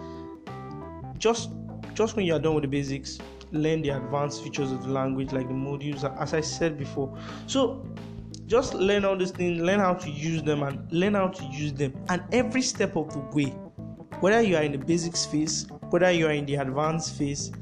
just 1.18 1.50
just 1.96 2.14
when 2.14 2.26
you 2.26 2.34
are 2.34 2.38
done 2.38 2.54
with 2.54 2.62
the 2.62 2.68
basics 2.68 3.18
learn 3.52 3.80
the 3.80 3.88
advanced 3.90 4.44
features 4.44 4.70
of 4.70 4.82
the 4.82 4.90
language 4.90 5.32
like 5.32 5.48
the 5.48 5.54
modules 5.54 6.04
as 6.20 6.34
i 6.34 6.40
said 6.40 6.78
before. 6.78 7.16
So 7.46 7.84
just 8.46 8.74
learn 8.74 9.04
all 9.04 9.16
these 9.16 9.30
things 9.30 9.60
learn 9.60 9.80
how 9.80 9.94
to 9.94 10.10
use 10.10 10.42
them 10.42 10.62
and 10.62 10.90
learn 10.92 11.14
how 11.14 11.28
to 11.28 11.44
use 11.46 11.72
them. 11.72 11.94
And 12.08 12.22
every 12.32 12.62
step 12.62 12.96
of 12.96 13.12
the 13.12 13.20
way 13.34 13.50
whether 14.20 14.40
you 14.40 14.56
are 14.56 14.62
in 14.62 14.72
the 14.72 14.78
basics 14.78 15.24
phase 15.24 15.66
whether 15.90 16.10
you 16.10 16.26
are 16.26 16.32
in 16.32 16.46
the 16.46 16.56
advanced 16.56 17.16
phase 17.16 17.52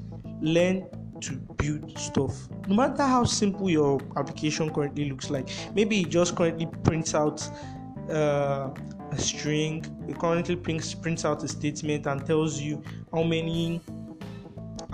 learn 0.41 0.87
to 1.21 1.37
build 1.57 1.99
stuff. 1.99 2.49
No 2.67 2.75
matter 2.75 3.03
how 3.03 3.25
simple 3.25 3.71
your 3.71 4.01
application 4.17 4.73
currently 4.73 5.09
looks 5.09 5.31
like 5.31 5.49
maybe 5.75 6.01
it 6.01 6.09
just 6.09 6.35
currently 6.35 6.67
prints 6.83 7.15
out 7.15 7.49
uh, 8.11 8.71
a 9.11 9.19
string 9.19 9.85
it 10.09 10.19
currently 10.19 10.57
prints 10.57 10.93
prints 10.93 11.25
out 11.25 11.43
a 11.43 11.49
statement 11.49 12.07
and 12.07 12.27
tells 12.27 12.61
you 12.61 12.83
how 13.13 13.23
many 13.23 13.81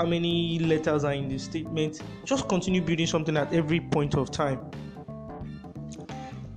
how 0.00 0.06
many 0.06 0.58
letters 0.60 1.04
are 1.04 1.12
in 1.12 1.28
the 1.28 1.36
statement 1.36 2.00
just 2.24 2.48
continue 2.48 2.80
building 2.80 3.06
something 3.06 3.36
at 3.36 3.52
every 3.52 3.80
point 3.80 4.14
of 4.14 4.30
time 4.30 4.58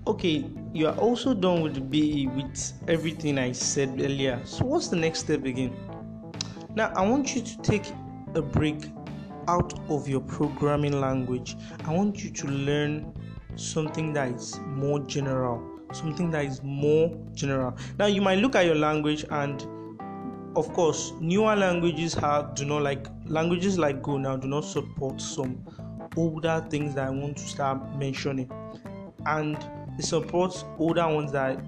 okay 0.07 0.45
you 0.71 0.87
are 0.87 0.95
also 0.95 1.33
done 1.33 1.61
with 1.61 1.73
the 1.73 1.81
BE 1.81 2.27
with 2.27 2.71
everything 2.87 3.37
I 3.37 3.51
said 3.51 3.99
earlier 3.99 4.39
so 4.45 4.63
what's 4.63 4.87
the 4.87 4.95
next 4.95 5.19
step 5.19 5.43
again 5.43 5.75
now 6.73 6.93
I 6.95 7.05
want 7.05 7.35
you 7.35 7.41
to 7.41 7.61
take 7.61 7.83
a 8.33 8.41
break 8.41 8.85
out 9.49 9.77
of 9.89 10.07
your 10.07 10.21
programming 10.21 11.01
language. 11.01 11.57
I 11.83 11.91
want 11.93 12.23
you 12.23 12.31
to 12.31 12.47
learn 12.47 13.13
something 13.55 14.13
that 14.13 14.31
is 14.31 14.57
more 14.67 14.99
general, 14.99 15.61
something 15.91 16.31
that 16.31 16.45
is 16.45 16.63
more 16.63 17.11
general. 17.33 17.75
Now, 17.99 18.05
you 18.05 18.21
might 18.21 18.39
look 18.39 18.55
at 18.55 18.65
your 18.65 18.75
language 18.75 19.25
and 19.29 19.67
of 20.55 20.71
course, 20.73 21.13
newer 21.19 21.55
languages 21.55 22.13
have 22.13 22.55
do 22.55 22.65
not 22.65 22.83
like 22.83 23.07
languages 23.25 23.77
like 23.77 24.01
Go 24.01 24.17
now 24.17 24.35
do 24.35 24.47
not 24.47 24.63
support 24.63 25.19
some 25.19 25.63
older 26.15 26.65
things 26.69 26.93
that 26.95 27.07
I 27.07 27.09
want 27.09 27.37
to 27.37 27.43
start 27.43 27.95
mentioning, 27.97 28.49
and 29.25 29.57
it 29.97 30.05
supports 30.05 30.63
older 30.77 31.07
ones 31.07 31.31
that 31.31 31.59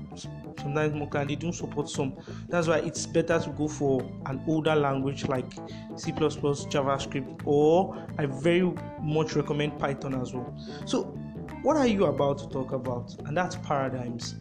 sometimes 0.60 0.94
more 0.94 1.10
can 1.10 1.28
they 1.28 1.36
don't 1.36 1.54
support 1.54 1.90
some. 1.90 2.16
That's 2.50 2.68
why 2.68 2.80
it's 2.80 3.06
better 3.06 3.40
to 3.40 3.50
go 3.52 3.68
for 3.68 4.02
an 4.26 4.44
older 4.48 4.76
language 4.76 5.28
like 5.28 5.52
C, 5.96 6.12
JavaScript, 6.12 7.42
or 7.46 8.08
I 8.18 8.26
very 8.26 8.72
much 9.02 9.36
recommend 9.36 9.80
Python 9.80 10.16
as 10.22 10.34
well. 10.34 10.56
So, 10.86 11.04
what 11.64 11.78
are 11.78 11.88
you 11.88 12.06
about 12.06 12.38
to 12.40 12.50
talk 12.50 12.72
about? 12.72 13.16
And 13.26 13.36
that's 13.36 13.56
paradigms. 13.58 14.36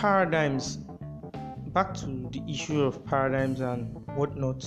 Paradigms 0.00 0.78
back 1.74 1.92
to 1.92 2.06
the 2.32 2.42
issue 2.48 2.80
of 2.80 3.04
paradigms 3.04 3.60
and 3.60 3.94
whatnot. 4.16 4.64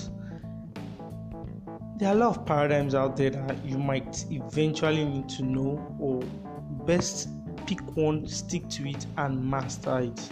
There 1.97 2.09
are 2.09 2.11
a 2.11 2.17
lot 2.19 2.37
of 2.37 2.45
paradigms 2.45 2.93
out 2.93 3.17
there 3.17 3.31
that 3.31 3.65
you 3.65 3.79
might 3.79 4.25
eventually 4.29 5.03
need 5.03 5.27
to 5.29 5.43
know 5.43 5.83
or 5.99 6.21
best 6.85 7.29
pick 7.65 7.79
one 7.97 8.27
stick 8.27 8.69
to 8.69 8.87
it 8.87 9.07
and 9.17 9.43
master 9.43 10.01
it. 10.01 10.29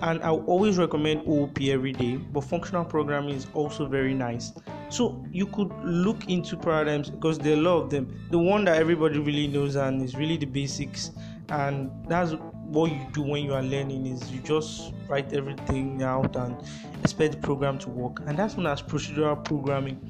And 0.00 0.22
i 0.22 0.30
always 0.30 0.78
recommend 0.78 1.28
oop 1.28 1.60
every 1.60 1.92
day 1.92 2.16
but 2.16 2.42
functional 2.44 2.84
programming 2.86 3.34
is 3.34 3.46
also 3.52 3.86
very 3.86 4.14
nice. 4.14 4.52
So 4.88 5.22
you 5.30 5.46
could 5.46 5.70
look 5.84 6.30
into 6.30 6.56
paradigms 6.56 7.10
because 7.10 7.38
there 7.38 7.52
are 7.52 7.58
a 7.58 7.62
lot 7.62 7.82
of 7.82 7.90
them. 7.90 8.26
The 8.30 8.38
one 8.38 8.64
that 8.64 8.78
everybody 8.78 9.18
really 9.18 9.48
knows 9.48 9.76
and 9.76 10.02
is 10.02 10.16
really 10.16 10.38
the 10.38 10.46
basics 10.46 11.10
and 11.50 11.90
that's 12.08 12.32
what 12.66 12.90
you 12.90 13.06
do 13.12 13.22
when 13.22 13.44
you 13.44 13.54
are 13.54 13.62
learning 13.62 14.06
is 14.06 14.30
you 14.30 14.40
just 14.40 14.92
write 15.08 15.32
everything 15.32 16.02
out 16.02 16.36
and 16.36 16.56
expect 17.02 17.32
the 17.32 17.38
program 17.38 17.78
to 17.78 17.90
work. 17.90 18.20
And 18.26 18.38
that's 18.38 18.56
known 18.56 18.66
as 18.66 18.82
procedural 18.82 19.42
programming. 19.44 20.00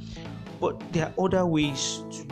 But 0.61 0.81
there 0.93 1.07
are 1.07 1.25
other 1.25 1.47
ways 1.47 2.03
to 2.11 2.27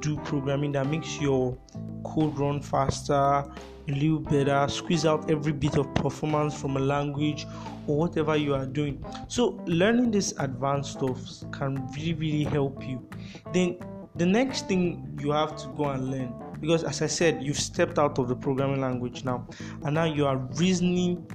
do 0.00 0.16
programming 0.18 0.72
that 0.72 0.86
makes 0.86 1.20
your 1.20 1.56
code 2.04 2.38
run 2.38 2.60
faster 2.60 3.44
a 3.88 3.92
little 3.92 4.20
better 4.20 4.66
squeeze 4.68 5.04
out 5.04 5.30
every 5.30 5.52
bit 5.52 5.76
of 5.76 5.92
performance 5.94 6.54
from 6.54 6.76
a 6.76 6.80
language 6.80 7.46
or 7.86 7.96
whatever 7.96 8.36
you 8.36 8.54
are 8.54 8.66
doing. 8.66 9.04
So 9.28 9.60
learning 9.66 10.10
this 10.12 10.32
advanced 10.38 10.92
stuff 10.92 11.18
can 11.52 11.88
really 11.92 12.14
really 12.14 12.44
help 12.44 12.82
you. 12.86 13.06
Then 13.52 13.78
the 14.16 14.26
next 14.26 14.68
thing 14.68 15.18
you 15.20 15.32
have 15.32 15.56
to 15.56 15.68
go 15.68 15.86
and 15.86 16.10
learn 16.10 16.32
because 16.62 16.82
as 16.82 17.02
i 17.02 17.06
said 17.06 17.42
you've 17.42 17.60
stepped 17.60 17.98
out 17.98 18.18
of 18.18 18.26
the 18.28 18.36
programming 18.36 18.80
language 18.80 19.22
now 19.22 19.46
and 19.84 19.94
now 19.94 20.04
you 20.04 20.24
are 20.24 20.38
reasoning 20.56 21.26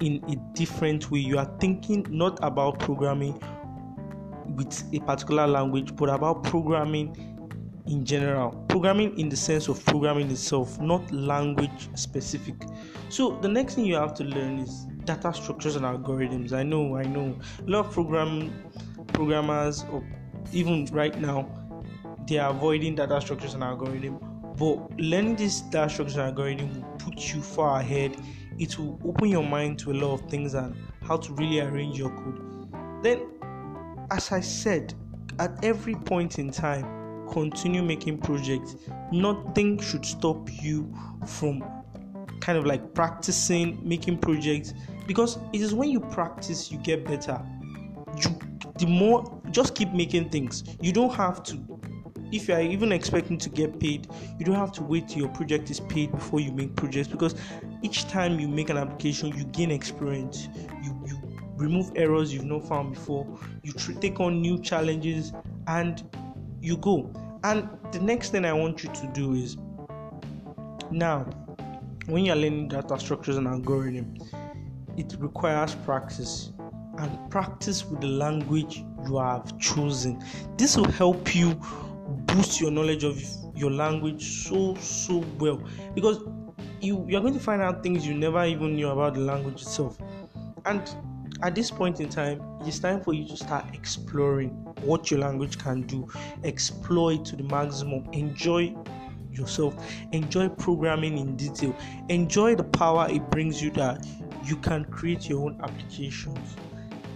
in 0.00 0.20
a 0.28 0.36
different 0.56 1.08
way 1.12 1.20
you 1.20 1.38
are 1.38 1.56
thinking 1.60 2.04
not 2.10 2.36
about 2.42 2.80
programming 2.80 3.40
with 4.56 4.84
a 4.94 5.00
particular 5.00 5.46
language, 5.46 5.94
but 5.96 6.08
about 6.08 6.42
programming 6.44 7.16
in 7.86 8.04
general. 8.04 8.50
Programming 8.68 9.18
in 9.18 9.28
the 9.28 9.36
sense 9.36 9.68
of 9.68 9.84
programming 9.84 10.30
itself, 10.30 10.80
not 10.80 11.10
language 11.12 11.88
specific. 11.94 12.54
So 13.08 13.38
the 13.40 13.48
next 13.48 13.74
thing 13.74 13.84
you 13.84 13.96
have 13.96 14.14
to 14.14 14.24
learn 14.24 14.58
is 14.58 14.86
data 15.04 15.32
structures 15.34 15.76
and 15.76 15.84
algorithms. 15.84 16.52
I 16.52 16.62
know, 16.62 16.96
I 16.96 17.04
know. 17.04 17.38
A 17.66 17.70
lot 17.70 17.86
of 17.86 17.92
program 17.92 18.52
programmers, 19.08 19.84
or 19.92 20.04
even 20.52 20.86
right 20.86 21.18
now, 21.20 21.48
they 22.26 22.38
are 22.38 22.50
avoiding 22.50 22.94
data 22.94 23.20
structures 23.20 23.54
and 23.54 23.62
algorithms. 23.62 24.33
But 24.56 24.98
learning 24.98 25.36
this 25.36 25.60
data 25.62 25.90
structures 25.90 26.16
and 26.16 26.36
algorithms 26.36 26.76
will 26.76 26.96
put 26.98 27.34
you 27.34 27.42
far 27.42 27.80
ahead. 27.80 28.16
It 28.58 28.78
will 28.78 29.00
open 29.04 29.28
your 29.28 29.42
mind 29.44 29.78
to 29.80 29.92
a 29.92 29.94
lot 29.94 30.14
of 30.14 30.30
things 30.30 30.54
and 30.54 30.76
how 31.02 31.16
to 31.16 31.32
really 31.34 31.60
arrange 31.60 31.98
your 31.98 32.10
code. 32.10 33.02
Then 33.02 33.26
as 34.10 34.32
I 34.32 34.40
said, 34.40 34.94
at 35.38 35.64
every 35.64 35.94
point 35.94 36.38
in 36.38 36.50
time, 36.50 37.26
continue 37.30 37.82
making 37.82 38.18
projects. 38.18 38.76
Nothing 39.12 39.80
should 39.80 40.04
stop 40.04 40.48
you 40.62 40.92
from 41.26 41.64
kind 42.40 42.58
of 42.58 42.66
like 42.66 42.94
practicing 42.94 43.78
making 43.82 44.18
projects 44.18 44.74
because 45.06 45.38
it 45.52 45.60
is 45.60 45.72
when 45.72 45.88
you 45.90 46.00
practice 46.00 46.70
you 46.70 46.78
get 46.78 47.04
better. 47.06 47.40
You 48.22 48.38
the 48.78 48.86
more 48.86 49.40
just 49.50 49.74
keep 49.74 49.92
making 49.92 50.30
things. 50.30 50.64
You 50.80 50.92
don't 50.92 51.14
have 51.14 51.42
to 51.44 51.56
if 52.34 52.48
you 52.48 52.54
are 52.54 52.60
even 52.60 52.90
expecting 52.90 53.38
to 53.38 53.48
get 53.48 53.78
paid, 53.78 54.08
you 54.38 54.44
don't 54.44 54.56
have 54.56 54.72
to 54.72 54.82
wait 54.82 55.08
till 55.08 55.20
your 55.20 55.28
project 55.28 55.70
is 55.70 55.78
paid 55.78 56.10
before 56.10 56.40
you 56.40 56.50
make 56.50 56.74
projects 56.74 57.06
because 57.06 57.36
each 57.82 58.08
time 58.08 58.40
you 58.40 58.48
make 58.48 58.70
an 58.70 58.76
application, 58.76 59.28
you 59.36 59.44
gain 59.44 59.70
experience. 59.70 60.48
You 60.82 61.00
you 61.06 61.20
remove 61.56 61.92
errors 61.94 62.34
you've 62.34 62.44
not 62.44 62.66
found 62.66 62.94
before. 62.94 63.38
You 63.62 63.72
tr- 63.72 63.92
take 63.92 64.18
on 64.18 64.40
new 64.40 64.60
challenges 64.60 65.32
and 65.68 66.02
you 66.60 66.76
go. 66.76 67.12
And 67.44 67.68
the 67.92 68.00
next 68.00 68.30
thing 68.30 68.44
I 68.44 68.52
want 68.52 68.82
you 68.82 68.90
to 68.90 69.06
do 69.14 69.34
is 69.34 69.56
now 70.90 71.24
when 72.06 72.24
you're 72.24 72.34
learning 72.34 72.68
data 72.68 72.98
structures 72.98 73.36
and 73.36 73.46
algorithms, 73.46 74.26
it 74.96 75.14
requires 75.20 75.76
practice 75.76 76.52
and 76.98 77.30
practice 77.30 77.84
with 77.84 78.00
the 78.00 78.08
language 78.08 78.82
you 79.06 79.18
have 79.18 79.56
chosen. 79.58 80.20
This 80.56 80.76
will 80.76 80.90
help 80.90 81.34
you 81.34 81.60
boost 82.34 82.60
your 82.60 82.72
knowledge 82.72 83.04
of 83.04 83.22
your 83.54 83.70
language 83.70 84.44
so 84.44 84.74
so 84.74 85.24
well. 85.38 85.62
Because 85.94 86.18
you 86.80 87.04
you're 87.08 87.20
going 87.20 87.34
to 87.34 87.40
find 87.40 87.62
out 87.62 87.82
things 87.82 88.04
you 88.04 88.14
never 88.14 88.44
even 88.44 88.74
knew 88.74 88.88
about 88.88 89.14
the 89.14 89.20
language 89.20 89.62
itself. 89.62 89.96
And 90.64 90.82
at 91.42 91.54
this 91.54 91.70
point 91.70 92.00
in 92.00 92.08
time 92.08 92.42
it's 92.62 92.80
time 92.80 93.00
for 93.00 93.12
you 93.12 93.26
to 93.28 93.36
start 93.36 93.66
exploring 93.72 94.50
what 94.82 95.12
your 95.12 95.20
language 95.20 95.58
can 95.58 95.82
do. 95.82 96.08
Explore 96.42 97.12
it 97.12 97.24
to 97.26 97.36
the 97.36 97.44
maximum. 97.44 98.08
Enjoy 98.12 98.74
yourself. 99.30 99.76
Enjoy 100.10 100.48
programming 100.48 101.18
in 101.18 101.36
detail. 101.36 101.76
Enjoy 102.08 102.56
the 102.56 102.64
power 102.64 103.06
it 103.08 103.30
brings 103.30 103.62
you 103.62 103.70
that 103.72 104.04
you 104.44 104.56
can 104.56 104.84
create 104.86 105.28
your 105.28 105.44
own 105.46 105.60
applications 105.62 106.56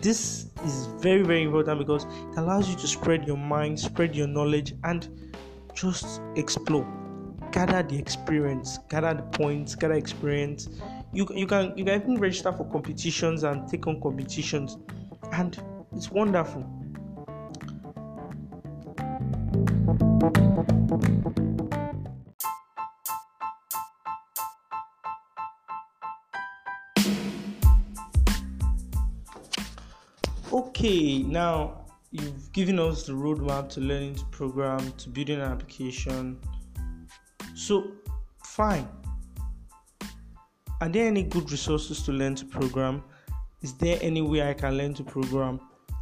this 0.00 0.50
is 0.64 0.86
very 1.00 1.22
very 1.22 1.42
important 1.42 1.78
because 1.78 2.04
it 2.04 2.36
allows 2.38 2.68
you 2.68 2.76
to 2.76 2.86
spread 2.86 3.26
your 3.26 3.36
mind 3.36 3.78
spread 3.78 4.14
your 4.14 4.26
knowledge 4.26 4.74
and 4.84 5.08
just 5.74 6.20
explore. 6.36 6.86
Gather 7.52 7.82
the 7.82 7.98
experience 7.98 8.78
gather 8.88 9.14
the 9.14 9.22
points 9.38 9.74
gather 9.74 9.94
experience. 9.94 10.68
You, 11.12 11.26
you 11.34 11.46
can 11.46 11.76
you 11.76 11.84
can 11.84 12.02
even 12.02 12.18
register 12.18 12.52
for 12.52 12.64
competitions 12.70 13.42
and 13.44 13.68
take 13.68 13.86
on 13.86 14.00
competitions. 14.00 14.76
And 15.32 15.58
it's 15.92 16.10
wonderful 16.10 16.77
Okay, 30.88 31.22
now 31.22 31.84
you've 32.12 32.50
given 32.54 32.78
us 32.78 33.02
the 33.02 33.12
roadmap 33.12 33.68
to 33.68 33.80
learning 33.80 34.14
to 34.14 34.24
program, 34.30 34.90
to 34.92 35.10
building 35.10 35.38
an 35.38 35.42
application. 35.42 36.40
So, 37.54 37.92
fine. 38.42 38.88
Are 40.80 40.88
there 40.88 41.06
any 41.06 41.24
good 41.24 41.50
resources 41.50 42.00
to 42.04 42.12
learn 42.12 42.36
to 42.36 42.46
program? 42.46 43.04
Is 43.60 43.74
there 43.74 43.98
any 44.00 44.22
way 44.22 44.48
I 44.48 44.54
can 44.54 44.78
learn 44.78 44.94
to 44.94 45.04
program? 45.04 45.60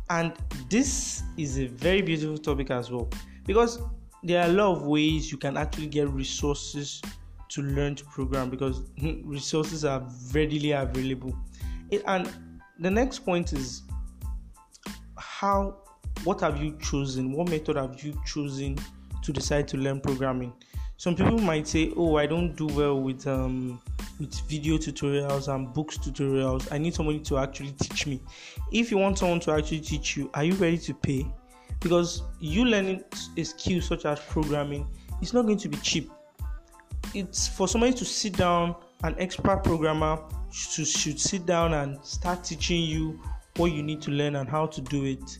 And 0.08 0.34
this 0.70 1.24
is 1.36 1.58
a 1.58 1.66
very 1.66 2.00
beautiful 2.00 2.38
topic 2.38 2.70
as 2.70 2.88
well 2.88 3.08
because 3.44 3.80
there 4.22 4.40
are 4.40 4.48
a 4.48 4.52
lot 4.52 4.76
of 4.76 4.82
ways 4.82 5.32
you 5.32 5.38
can 5.38 5.56
actually 5.56 5.88
get 5.88 6.08
resources 6.10 7.02
to 7.48 7.60
learn 7.60 7.96
to 7.96 8.04
program 8.04 8.50
because 8.50 8.84
resources 9.24 9.84
are 9.84 10.06
readily 10.32 10.70
available. 10.70 11.36
And 12.06 12.30
the 12.78 12.90
next 12.90 13.24
point 13.24 13.52
is 13.52 13.82
how 15.40 15.76
what 16.24 16.40
have 16.40 16.62
you 16.62 16.74
chosen? 16.80 17.30
What 17.32 17.50
method 17.50 17.76
have 17.76 18.02
you 18.02 18.18
chosen 18.24 18.78
to 19.22 19.32
decide 19.32 19.68
to 19.68 19.76
learn 19.76 20.00
programming? 20.00 20.54
Some 20.96 21.14
people 21.14 21.38
might 21.38 21.68
say 21.68 21.92
oh 21.94 22.16
i 22.16 22.24
don't 22.24 22.56
do 22.56 22.66
well 22.68 22.98
with 22.98 23.26
um 23.26 23.78
with 24.18 24.34
video 24.48 24.78
tutorials 24.78 25.54
and 25.54 25.74
books 25.74 25.98
tutorials. 25.98 26.72
I 26.72 26.78
need 26.78 26.94
somebody 26.94 27.20
to 27.20 27.36
actually 27.36 27.72
teach 27.72 28.06
me. 28.06 28.22
If 28.72 28.90
you 28.90 28.96
want 28.96 29.18
someone 29.18 29.40
to 29.40 29.52
actually 29.52 29.80
teach 29.80 30.16
you 30.16 30.30
are 30.32 30.44
you 30.44 30.54
ready 30.54 30.78
to 30.78 30.94
pay? 30.94 31.26
Because 31.80 32.22
you 32.40 32.64
learning 32.64 33.04
a 33.36 33.44
skill 33.44 33.82
such 33.82 34.06
as 34.06 34.18
programming 34.20 34.86
it's 35.20 35.34
not 35.34 35.42
going 35.42 35.58
to 35.58 35.68
be 35.68 35.76
cheap. 35.78 36.10
It's 37.12 37.46
for 37.46 37.68
somebody 37.68 37.92
to 37.92 38.06
sit 38.06 38.38
down 38.38 38.74
an 39.04 39.14
expert 39.18 39.62
programmer 39.62 40.18
should, 40.50 40.86
should 40.86 41.20
sit 41.20 41.44
down 41.44 41.74
and 41.74 42.02
start 42.02 42.42
teaching 42.42 42.82
you 42.82 43.20
what 43.56 43.72
you 43.72 43.82
need 43.82 44.02
to 44.02 44.10
learn 44.10 44.36
and 44.36 44.48
how 44.48 44.66
to 44.66 44.80
do 44.80 45.04
it 45.04 45.38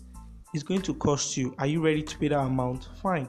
is 0.55 0.63
going 0.63 0.83
to 0.83 0.95
cost 0.95 1.37
you. 1.37 1.55
Are 1.59 1.67
you 1.67 1.83
ready 1.83 2.03
to 2.03 2.19
pay 2.19 2.29
that 2.29 2.39
amount? 2.39 2.89
Fine. 3.03 3.29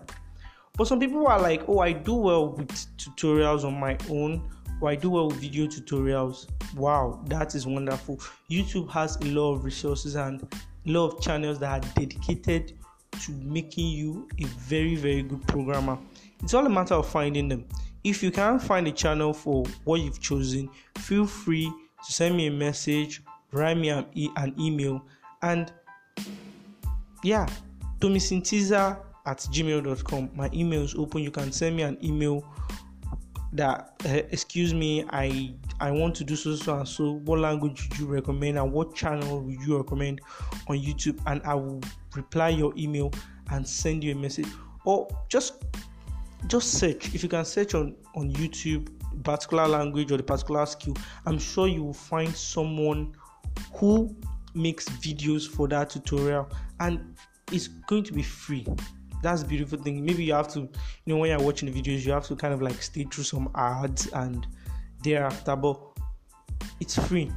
But 0.78 0.88
some 0.88 1.00
people 1.00 1.28
are 1.28 1.42
like, 1.42 1.64
oh, 1.68 1.80
I 1.80 1.92
do 1.92 2.14
well 2.14 2.50
with 2.50 2.70
tutorials 2.98 3.64
on 3.64 3.80
my 3.80 3.98
own, 4.10 4.48
or 4.80 4.90
I 4.90 4.96
do 4.96 5.10
well 5.10 5.28
with 5.28 5.38
video 5.38 5.66
tutorials. 5.66 6.48
Wow, 6.76 7.24
that 7.28 7.56
is 7.56 7.66
wonderful. 7.66 8.18
YouTube 8.50 8.90
has 8.92 9.16
a 9.18 9.26
lot 9.26 9.56
of 9.56 9.66
resources 9.66 10.16
and 10.16 10.42
a 10.44 10.90
lot 10.90 11.14
of 11.14 11.22
channels 11.22 11.60
that 11.60 11.84
are 11.84 11.90
dedicated 11.96 12.74
to 13.22 13.32
making 13.32 13.88
you 13.88 14.28
a 14.40 14.46
very, 14.46 14.96
very 14.96 15.24
good 15.24 15.46
programmer. 15.48 15.98
It's 16.44 16.54
all 16.54 16.66
a 16.66 16.70
matter 16.70 16.94
of 16.94 17.10
finding 17.10 17.50
them. 17.50 17.66
If 18.04 18.22
you 18.22 18.30
can't 18.30 18.62
find 18.62 18.88
a 18.88 18.92
channel 18.92 19.34
for 19.34 19.66
what 19.84 20.02
you've 20.02 20.22
chosen, 20.22 20.70
feel 21.00 21.26
free 21.26 21.66
to 22.06 22.14
send 22.14 22.38
me 22.38 22.48
a 22.48 22.52
message 22.52 23.24
write 23.52 23.78
me 23.78 23.90
an, 23.90 24.06
email 24.60 25.04
and 25.42 25.72
yeah 27.24 27.48
tomisintiza 28.00 28.98
at 29.26 29.38
gmail.com 29.38 30.30
my 30.36 30.50
email 30.54 30.82
is 30.82 30.96
open. 30.96 31.22
You 31.22 31.32
can 31.32 31.52
send 31.52 31.76
me 31.76 31.84
an 31.84 31.98
email 32.04 32.44
that 33.54 33.94
uh, 34.06 34.10
excuse 34.32 34.74
me 34.74 35.06
i 35.12 35.54
i 35.80 35.90
want 35.90 36.14
to 36.14 36.26
do 36.26 36.36
so 36.36 36.56
so 36.56 36.80
and 36.80 36.88
so. 36.88 37.14
What 37.24 37.40
language 37.40 37.88
would 37.90 38.00
you 38.00 38.06
recommend 38.06 38.58
and 38.58 38.72
what 38.72 38.94
channel 38.94 39.42
would 39.42 39.62
you 39.62 39.78
recommend 39.78 40.22
on 40.68 40.78
youtube? 40.78 41.20
And 41.26 41.42
i 41.44 41.54
will 41.56 41.82
reply 42.16 42.50
your 42.50 42.74
email 42.78 43.12
and 43.52 43.66
send 43.68 44.04
you 44.04 44.12
a 44.12 44.16
message. 44.16 44.48
Or 44.86 45.08
just 45.30 45.64
just 46.48 46.74
search. 46.74 47.14
If 47.16 47.24
you 47.24 47.30
can 47.30 47.46
search 47.46 47.74
on 47.74 47.96
on 48.16 48.32
youtube 48.34 48.90
particular 49.24 49.68
language 49.68 50.12
or 50.12 50.18
the 50.18 50.24
particular 50.24 50.66
skill 50.66 50.96
i'm 51.26 51.40
sure 51.40 51.68
you 51.68 51.84
will 51.84 51.94
find 51.94 52.34
someone 52.36 53.14
who 53.74 54.16
makes 54.54 54.90
videos 54.90 55.48
for 55.48 55.68
that 55.68 55.90
tutorial 55.90 56.50
and 56.80 57.16
it's 57.52 57.68
going 57.68 58.04
to 58.04 58.14
be 58.14 58.22
free. 58.22 58.66
That's 59.24 59.44
beautiful 59.44 59.80
thing. 59.80 60.04
Maybe 60.06 60.26
you 60.26 60.34
have 60.34 60.48
to 60.50 60.62
you 60.62 60.70
know 61.06 61.18
when 61.18 61.30
you're 61.30 61.40
watching 61.40 61.72
the 61.72 61.82
videos 61.82 62.06
you 62.06 62.12
have 62.12 62.26
to 62.28 62.36
kind 62.36 62.54
of 62.54 62.62
like 62.62 62.82
stay 62.82 63.04
through 63.04 63.24
some 63.24 63.50
ads 63.56 64.08
and 64.08 64.46
thereafter 65.04 65.56
but 65.56 65.80
it's 66.80 66.98
free. 67.08 67.32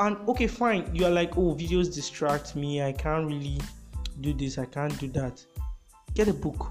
And 0.00 0.16
okay 0.28 0.46
fine. 0.46 0.94
You 0.94 1.06
are 1.06 1.10
like 1.10 1.36
oh 1.36 1.54
videos 1.54 1.94
distract 1.94 2.56
me. 2.56 2.82
I 2.82 2.92
can't 2.92 3.26
really 3.26 3.60
do 4.20 4.32
this. 4.32 4.58
I 4.58 4.66
can't 4.66 4.98
do 4.98 5.08
that. 5.08 5.44
Get 6.14 6.28
a 6.28 6.34
book. 6.34 6.70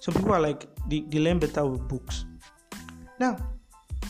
Some 0.00 0.14
people 0.14 0.32
are 0.32 0.40
like 0.40 0.66
they, 0.88 1.00
they 1.00 1.18
learn 1.18 1.38
better 1.38 1.66
with 1.66 1.86
books. 1.88 2.24
Now 3.20 3.36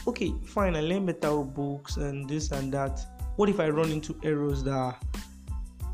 okay 0.07 0.33
fine. 0.45 0.77
I 0.77 0.81
learn 0.81 1.07
better 1.07 1.37
with 1.37 1.55
books 1.55 1.97
and 1.97 2.29
this 2.29 2.51
and 2.51 2.73
that 2.73 3.05
what 3.37 3.49
if 3.49 3.61
I 3.61 3.69
run 3.69 3.91
into 3.91 4.19
errors 4.23 4.63
that 4.65 4.73
are 4.75 4.99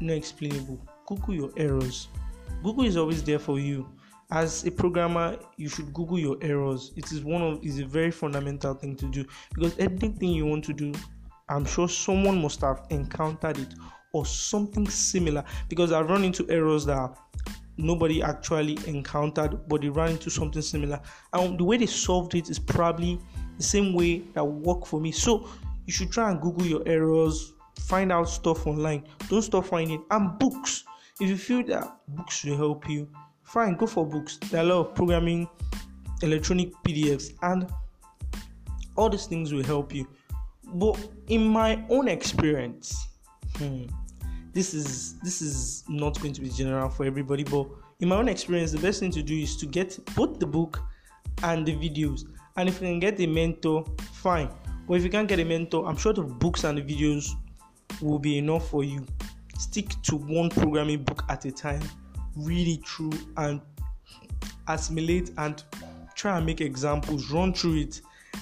not 0.00 0.14
explainable? 0.14 0.80
Google 1.06 1.34
your 1.34 1.50
errors. 1.56 2.08
Google 2.62 2.84
is 2.84 2.96
always 2.96 3.22
there 3.22 3.38
for 3.38 3.58
you. 3.58 3.88
As 4.30 4.64
a 4.64 4.70
programmer, 4.70 5.36
you 5.56 5.68
should 5.68 5.92
Google 5.92 6.18
your 6.18 6.36
errors. 6.40 6.92
It 6.96 7.10
is 7.10 7.24
one 7.24 7.42
of 7.42 7.64
is 7.64 7.80
a 7.80 7.84
very 7.84 8.10
fundamental 8.10 8.74
thing 8.74 8.94
to 8.96 9.06
do 9.06 9.24
because 9.54 9.76
anything 9.78 10.30
you 10.30 10.46
want 10.46 10.64
to 10.64 10.72
do, 10.72 10.92
I'm 11.48 11.64
sure 11.64 11.88
someone 11.88 12.40
must 12.40 12.60
have 12.60 12.86
encountered 12.90 13.58
it 13.58 13.74
or 14.12 14.24
something 14.26 14.88
similar. 14.88 15.44
Because 15.68 15.90
I've 15.90 16.08
run 16.08 16.22
into 16.22 16.48
errors 16.48 16.84
that 16.86 17.16
nobody 17.76 18.22
actually 18.22 18.78
encountered, 18.86 19.68
but 19.68 19.80
they 19.80 19.88
ran 19.88 20.12
into 20.12 20.30
something 20.30 20.62
similar, 20.62 21.00
and 21.32 21.58
the 21.58 21.64
way 21.64 21.76
they 21.76 21.86
solved 21.86 22.34
it 22.34 22.50
is 22.50 22.58
probably 22.58 23.18
the 23.56 23.62
same 23.62 23.94
way 23.94 24.18
that 24.34 24.44
worked 24.44 24.86
for 24.86 25.00
me. 25.00 25.10
So 25.12 25.48
you 25.86 25.92
should 25.92 26.10
try 26.10 26.30
and 26.30 26.40
google 26.40 26.66
your 26.66 26.82
errors 26.86 27.52
find 27.80 28.12
out 28.12 28.28
stuff 28.28 28.66
online. 28.66 29.04
Don't 29.28 29.42
stop 29.42 29.66
finding. 29.66 30.00
It. 30.00 30.06
and 30.10 30.38
books. 30.38 30.84
If 31.20 31.28
you 31.28 31.36
feel 31.36 31.64
that 31.66 31.96
books 32.08 32.44
will 32.44 32.56
help 32.56 32.88
you 32.88 33.08
fine 33.42 33.74
go 33.74 33.86
for 33.86 34.06
books. 34.06 34.38
There 34.50 34.60
are 34.60 34.64
a 34.64 34.66
lot 34.66 34.80
of 34.86 34.94
programming 34.94 35.48
electronic 36.22 36.72
pdfs 36.86 37.32
and 37.42 37.68
all 38.96 39.10
these 39.10 39.26
things 39.26 39.52
will 39.52 39.64
help 39.64 39.92
you. 39.94 40.06
But 40.74 40.96
in 41.26 41.46
my 41.48 41.84
own 41.90 42.06
experience 42.08 43.08
hmm, 43.56 43.86
this 44.52 44.72
is 44.72 45.18
this 45.20 45.42
is 45.42 45.84
not 45.88 46.20
going 46.20 46.32
to 46.34 46.40
be 46.40 46.48
general 46.48 46.88
for 46.88 47.04
everybody 47.04 47.42
but 47.42 47.66
in 47.98 48.08
my 48.08 48.16
own 48.16 48.28
experience 48.28 48.70
the 48.70 48.78
best 48.78 49.00
thing 49.00 49.10
to 49.10 49.22
do 49.22 49.36
is 49.36 49.56
to 49.56 49.66
get 49.66 49.98
both 50.14 50.38
the 50.38 50.46
book 50.46 50.80
and 51.42 51.66
the 51.66 51.74
videos. 51.74 52.24
And 52.56 52.68
if 52.68 52.80
you 52.80 52.86
can 52.88 53.00
get 53.00 53.18
a 53.20 53.26
mentor 53.26 53.84
fine 54.12 54.48
but 54.90 54.96
if 54.96 55.04
you 55.04 55.08
can't 55.08 55.28
get 55.28 55.38
a 55.38 55.44
mentor, 55.44 55.86
I'm 55.86 55.96
sure 55.96 56.12
the 56.12 56.22
books 56.22 56.64
and 56.64 56.76
the 56.76 56.82
videos 56.82 57.30
will 58.02 58.18
be 58.18 58.38
enough 58.38 58.70
for 58.70 58.82
you. 58.82 59.06
stick 59.56 59.94
to 60.02 60.16
one 60.16 60.50
programming 60.50 61.04
book 61.04 61.22
at 61.28 61.44
a 61.44 61.52
time, 61.52 61.80
it 62.36 62.88
through 62.88 63.12
and 63.36 63.60
assimilate 64.66 65.30
and 65.38 65.62
try 66.16 66.38
and 66.38 66.44
make 66.44 66.60
examples, 66.60 67.30
run 67.30 67.54
through 67.54 67.76
it. 67.76 68.00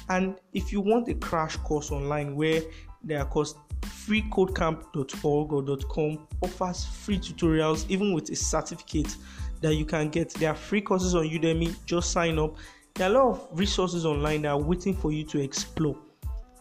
And 0.08 0.37
if 0.54 0.72
you 0.72 0.80
want 0.80 1.06
a 1.11 1.14
crash 1.16 1.58
course 1.58 1.90
online 1.90 2.34
where 2.34 2.62
there 3.04 3.18
are 3.18 3.26
course 3.26 3.54
freecodecamp.org 3.82 5.52
or 5.52 5.76
.com 5.90 6.26
offers 6.40 6.87
free 6.87 7.18
tutorials 7.18 7.84
even 7.90 8.14
with 8.14 8.30
a 8.30 8.37
certificate 8.37 9.16
that 9.61 9.74
you 9.74 9.84
can 9.84 10.08
get. 10.08 10.30
There 10.30 10.50
are 10.50 10.54
free 10.54 10.80
courses 10.80 11.14
on 11.14 11.28
Udemy, 11.28 11.76
just 11.84 12.11
sign 12.11 12.38
up. 12.38 12.56
There 12.94 13.06
are 13.06 13.11
a 13.11 13.14
lot 13.18 13.28
of 13.32 13.48
resources 13.52 14.06
online 14.06 14.40
that 14.42 14.48
are 14.48 14.58
waiting 14.62 14.94
for 14.94 15.12
you 15.12 15.24
to 15.24 15.40
explore. 15.40 16.08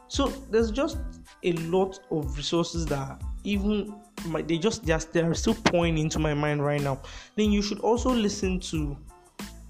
So 0.08 0.28
there's 0.28 0.72
just 0.72 0.98
a 1.44 1.52
lot 1.54 2.00
of 2.12 2.36
resources 2.38 2.86
that 2.88 3.22
even 3.44 3.96
my, 4.26 4.42
they 4.42 4.58
just 4.58 4.86
they 4.86 4.94
are, 4.94 5.00
they 5.12 5.22
are 5.22 5.34
still 5.34 5.56
pouring 5.56 5.98
into 5.98 6.20
my 6.20 6.34
mind 6.34 6.64
right 6.64 6.82
now. 6.82 7.02
Then 7.36 7.52
you 7.52 7.62
should 7.62 7.80
also 7.80 8.10
listen 8.12 8.60
to 8.62 8.98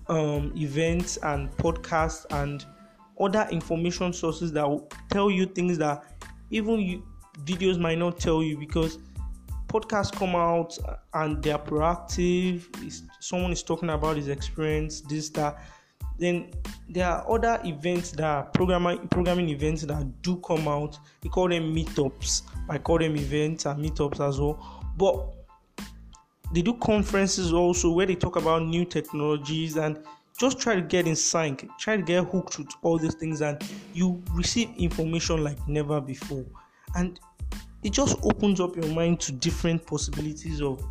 um, 0.07 0.53
events 0.55 1.17
and 1.17 1.49
podcasts 1.57 2.25
and 2.31 2.65
other 3.19 3.47
information 3.51 4.13
sources 4.13 4.51
that 4.53 4.67
will 4.67 4.87
tell 5.09 5.29
you 5.29 5.45
things 5.45 5.77
that 5.79 6.03
even 6.49 6.79
you, 6.79 7.03
videos 7.43 7.79
might 7.79 7.97
not 7.97 8.19
tell 8.19 8.41
you 8.43 8.57
because 8.57 8.99
podcasts 9.67 10.11
come 10.13 10.35
out 10.35 10.77
and 11.13 11.43
they're 11.43 11.57
proactive. 11.57 12.63
someone 13.19 13.51
is 13.51 13.63
talking 13.63 13.89
about 13.89 14.15
his 14.15 14.27
experience, 14.27 15.01
this 15.01 15.29
that. 15.29 15.59
Then 16.17 16.51
there 16.89 17.07
are 17.07 17.29
other 17.31 17.59
events 17.63 18.11
that 18.11 18.23
are 18.23 18.43
programming 18.45 19.07
programming 19.09 19.49
events 19.49 19.83
that 19.83 20.21
do 20.21 20.37
come 20.37 20.67
out. 20.67 20.97
We 21.23 21.29
call 21.29 21.49
them 21.49 21.75
meetups. 21.75 22.43
I 22.69 22.77
call 22.77 22.99
them 22.99 23.15
events 23.15 23.65
and 23.65 23.83
meetups 23.83 24.27
as 24.27 24.39
well. 24.39 24.83
But 24.97 25.33
they 26.53 26.61
do 26.61 26.73
conferences 26.75 27.53
also 27.53 27.91
where 27.91 28.05
they 28.05 28.15
talk 28.15 28.35
about 28.35 28.63
new 28.63 28.85
technologies 28.85 29.75
and 29.75 29.99
just 30.39 30.59
try 30.59 30.75
to 30.75 30.81
get 30.81 31.07
in 31.07 31.15
sync 31.15 31.67
try 31.79 31.97
to 31.97 32.03
get 32.03 32.23
hooked 32.25 32.59
with 32.59 32.69
all 32.83 32.97
these 32.97 33.15
things 33.15 33.41
and 33.41 33.61
you 33.93 34.21
receive 34.33 34.69
information 34.77 35.43
like 35.43 35.57
never 35.67 35.99
before 35.99 36.45
and 36.95 37.19
it 37.83 37.91
just 37.91 38.17
opens 38.23 38.59
up 38.59 38.75
your 38.75 38.87
mind 38.93 39.19
to 39.19 39.31
different 39.31 39.85
possibilities 39.85 40.61
of 40.61 40.83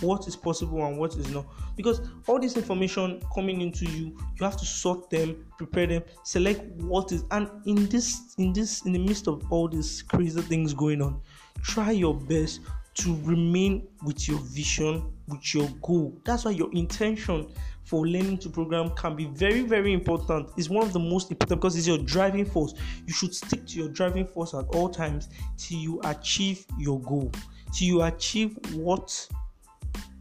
what 0.00 0.26
is 0.28 0.36
possible 0.36 0.84
and 0.86 0.96
what 0.96 1.14
is 1.16 1.28
not 1.30 1.46
because 1.76 2.00
all 2.26 2.38
this 2.38 2.56
information 2.56 3.20
coming 3.34 3.60
into 3.60 3.84
you 3.86 4.06
you 4.06 4.44
have 4.44 4.56
to 4.56 4.64
sort 4.64 5.10
them 5.10 5.44
prepare 5.56 5.86
them 5.86 6.02
select 6.24 6.60
what 6.82 7.10
is 7.10 7.24
and 7.32 7.48
in 7.66 7.86
this 7.88 8.34
in 8.38 8.52
this 8.52 8.84
in 8.86 8.92
the 8.92 8.98
midst 8.98 9.26
of 9.26 9.42
all 9.50 9.68
these 9.68 10.02
crazy 10.02 10.40
things 10.42 10.72
going 10.72 11.02
on 11.02 11.20
try 11.62 11.90
your 11.90 12.14
best 12.14 12.60
to 12.98 13.16
remain 13.22 13.86
with 14.02 14.28
your 14.28 14.38
vision, 14.40 15.12
with 15.28 15.54
your 15.54 15.68
goal. 15.82 16.20
That's 16.24 16.44
why 16.44 16.50
your 16.50 16.70
intention 16.72 17.48
for 17.84 18.06
learning 18.06 18.38
to 18.38 18.50
program 18.50 18.90
can 18.90 19.14
be 19.14 19.26
very, 19.26 19.60
very 19.62 19.92
important. 19.92 20.50
It's 20.56 20.68
one 20.68 20.84
of 20.84 20.92
the 20.92 20.98
most 20.98 21.30
important 21.30 21.60
because 21.60 21.76
it's 21.76 21.86
your 21.86 21.98
driving 21.98 22.44
force. 22.44 22.74
You 23.06 23.14
should 23.14 23.34
stick 23.34 23.66
to 23.68 23.78
your 23.78 23.88
driving 23.88 24.26
force 24.26 24.52
at 24.52 24.64
all 24.74 24.88
times 24.88 25.28
till 25.56 25.78
you 25.78 26.00
achieve 26.04 26.66
your 26.76 27.00
goal, 27.00 27.30
till 27.72 27.86
you 27.86 28.02
achieve 28.02 28.58
what 28.72 29.28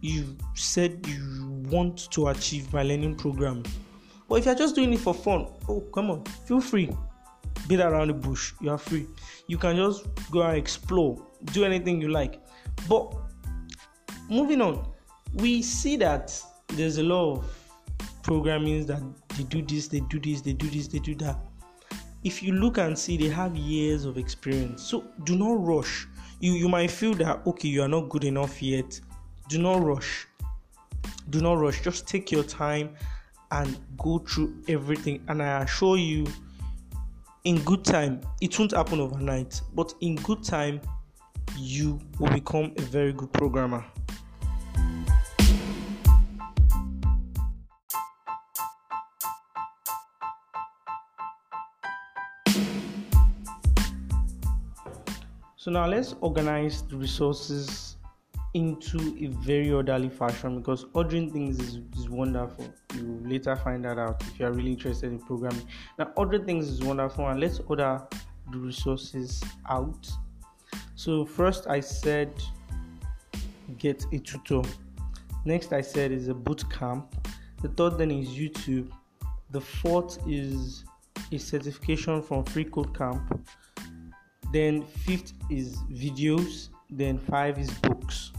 you 0.02 0.38
said 0.56 1.06
you 1.08 1.48
want 1.70 2.10
to 2.12 2.28
achieve 2.28 2.72
by 2.72 2.84
learning 2.84 3.16
programming. 3.16 3.66
But 4.30 4.36
if 4.36 4.46
you're 4.46 4.56
just 4.56 4.76
doing 4.76 4.94
it 4.94 5.00
for 5.00 5.14
fun, 5.14 5.48
oh, 5.70 5.82
come 5.94 6.12
on, 6.12 6.26
feel 6.46 6.62
free. 6.62 6.90
Beat 7.68 7.80
around 7.80 8.08
the 8.08 8.14
bush, 8.14 8.54
you 8.62 8.70
are 8.70 8.78
free. 8.78 9.08
You 9.48 9.58
can 9.58 9.76
just 9.76 10.06
go 10.32 10.42
and 10.42 10.58
explore, 10.58 11.22
do 11.54 11.64
anything 11.64 12.02
you 12.02 12.10
like 12.10 12.42
but 12.88 13.14
moving 14.30 14.62
on, 14.62 14.88
we 15.36 15.62
see 15.62 15.98
that 15.98 16.40
there's 16.70 16.98
a 16.98 17.04
lot 17.04 17.38
of 17.38 17.70
programming 18.24 18.86
that 18.86 19.02
they 19.36 19.44
do 19.44 19.62
this, 19.62 19.88
they 19.88 20.00
do 20.02 20.20
this, 20.20 20.42
they 20.42 20.54
do 20.54 20.70
this, 20.70 20.88
they 20.88 21.00
do 21.00 21.16
that. 21.16 21.38
If 22.24 22.44
you 22.44 22.54
look 22.54 22.78
and 22.78 22.98
see, 22.98 23.18
they 23.18 23.30
have 23.30 23.56
years 23.56 24.06
of 24.06 24.18
experience. 24.18 24.84
So 24.84 25.06
do 25.24 25.38
not 25.38 25.66
rush. 25.66 26.08
You 26.40 26.54
you 26.54 26.70
might 26.70 26.92
feel 26.92 27.14
that 27.16 27.46
okay, 27.48 27.68
you 27.68 27.82
are 27.82 27.88
not 27.88 28.10
good 28.10 28.24
enough 28.24 28.62
yet. 28.62 29.00
Do 29.50 29.58
not 29.60 29.82
rush. 29.82 30.28
Do 31.30 31.40
not 31.40 31.54
rush. 31.54 31.82
Just 31.82 32.06
take 32.06 32.32
your 32.32 32.44
time 32.44 32.96
and 33.52 33.80
go 33.98 34.20
through 34.20 34.62
everything. 34.68 35.24
And 35.30 35.42
I 35.42 35.64
assure 35.64 35.96
you, 35.96 36.28
in 37.46 37.64
good 37.64 37.86
time, 37.86 38.20
it 38.42 38.60
won't 38.60 38.72
happen 38.72 39.00
overnight. 39.00 39.62
But 39.74 39.94
in 40.02 40.16
good 40.16 40.44
time, 40.44 40.82
you 41.56 42.00
will 42.20 42.30
become 42.30 42.74
a 42.78 42.82
very 42.82 43.14
good 43.14 43.32
programmer. 43.32 43.86
So 55.56 55.72
now 55.72 55.88
let's 55.88 56.16
organize 56.22 56.82
the 56.84 56.98
resources 56.98 57.87
into 58.54 59.16
a 59.20 59.28
very 59.28 59.72
orderly 59.72 60.10
fashion 60.10 60.60
because 60.60 60.86
ordering 60.94 61.32
things 61.32 61.60
is, 61.60 61.80
is 61.98 62.10
wonderful. 62.10 62.74
You 62.96 63.22
later 63.24 63.56
find 63.56 63.84
that 63.86 64.00
out 64.00 64.22
if 64.24 64.40
you 64.40 64.46
are 64.46 64.52
really 64.52 64.72
interested 64.72 65.12
in 65.12 65.20
programming. 65.20 65.68
Now 66.00 66.12
ordering 66.16 66.46
things 66.46 66.70
is 66.70 66.82
wonderful 66.82 67.28
and 67.28 67.40
let's 67.40 67.60
order 67.68 68.02
the 68.52 68.58
resources 68.58 69.44
out 69.70 70.10
so 70.98 71.26
first 71.26 71.68
I 71.68 71.80
said 71.80 72.32
get 73.78 74.04
a 74.12 74.18
tutor. 74.18 74.68
Next 75.46 75.72
I 75.72 75.82
said 75.82 76.12
is 76.12 76.28
a 76.28 76.34
boot 76.34 76.68
camp. 76.72 77.16
The 77.62 77.70
third 77.70 78.00
then 78.00 78.10
is 78.10 78.30
YouTube. 78.30 78.90
The 79.52 79.62
fourth 79.62 80.18
is 80.28 80.86
a 81.32 81.38
certification 81.38 82.22
from 82.24 82.44
Free 82.46 82.66
Code 82.66 82.98
Camp. 82.98 83.46
Then 84.52 84.82
fifth 84.82 85.34
is 85.52 85.78
videos. 85.92 86.70
Then 86.90 87.20
five 87.20 87.60
is 87.60 87.70
books. 87.70 88.32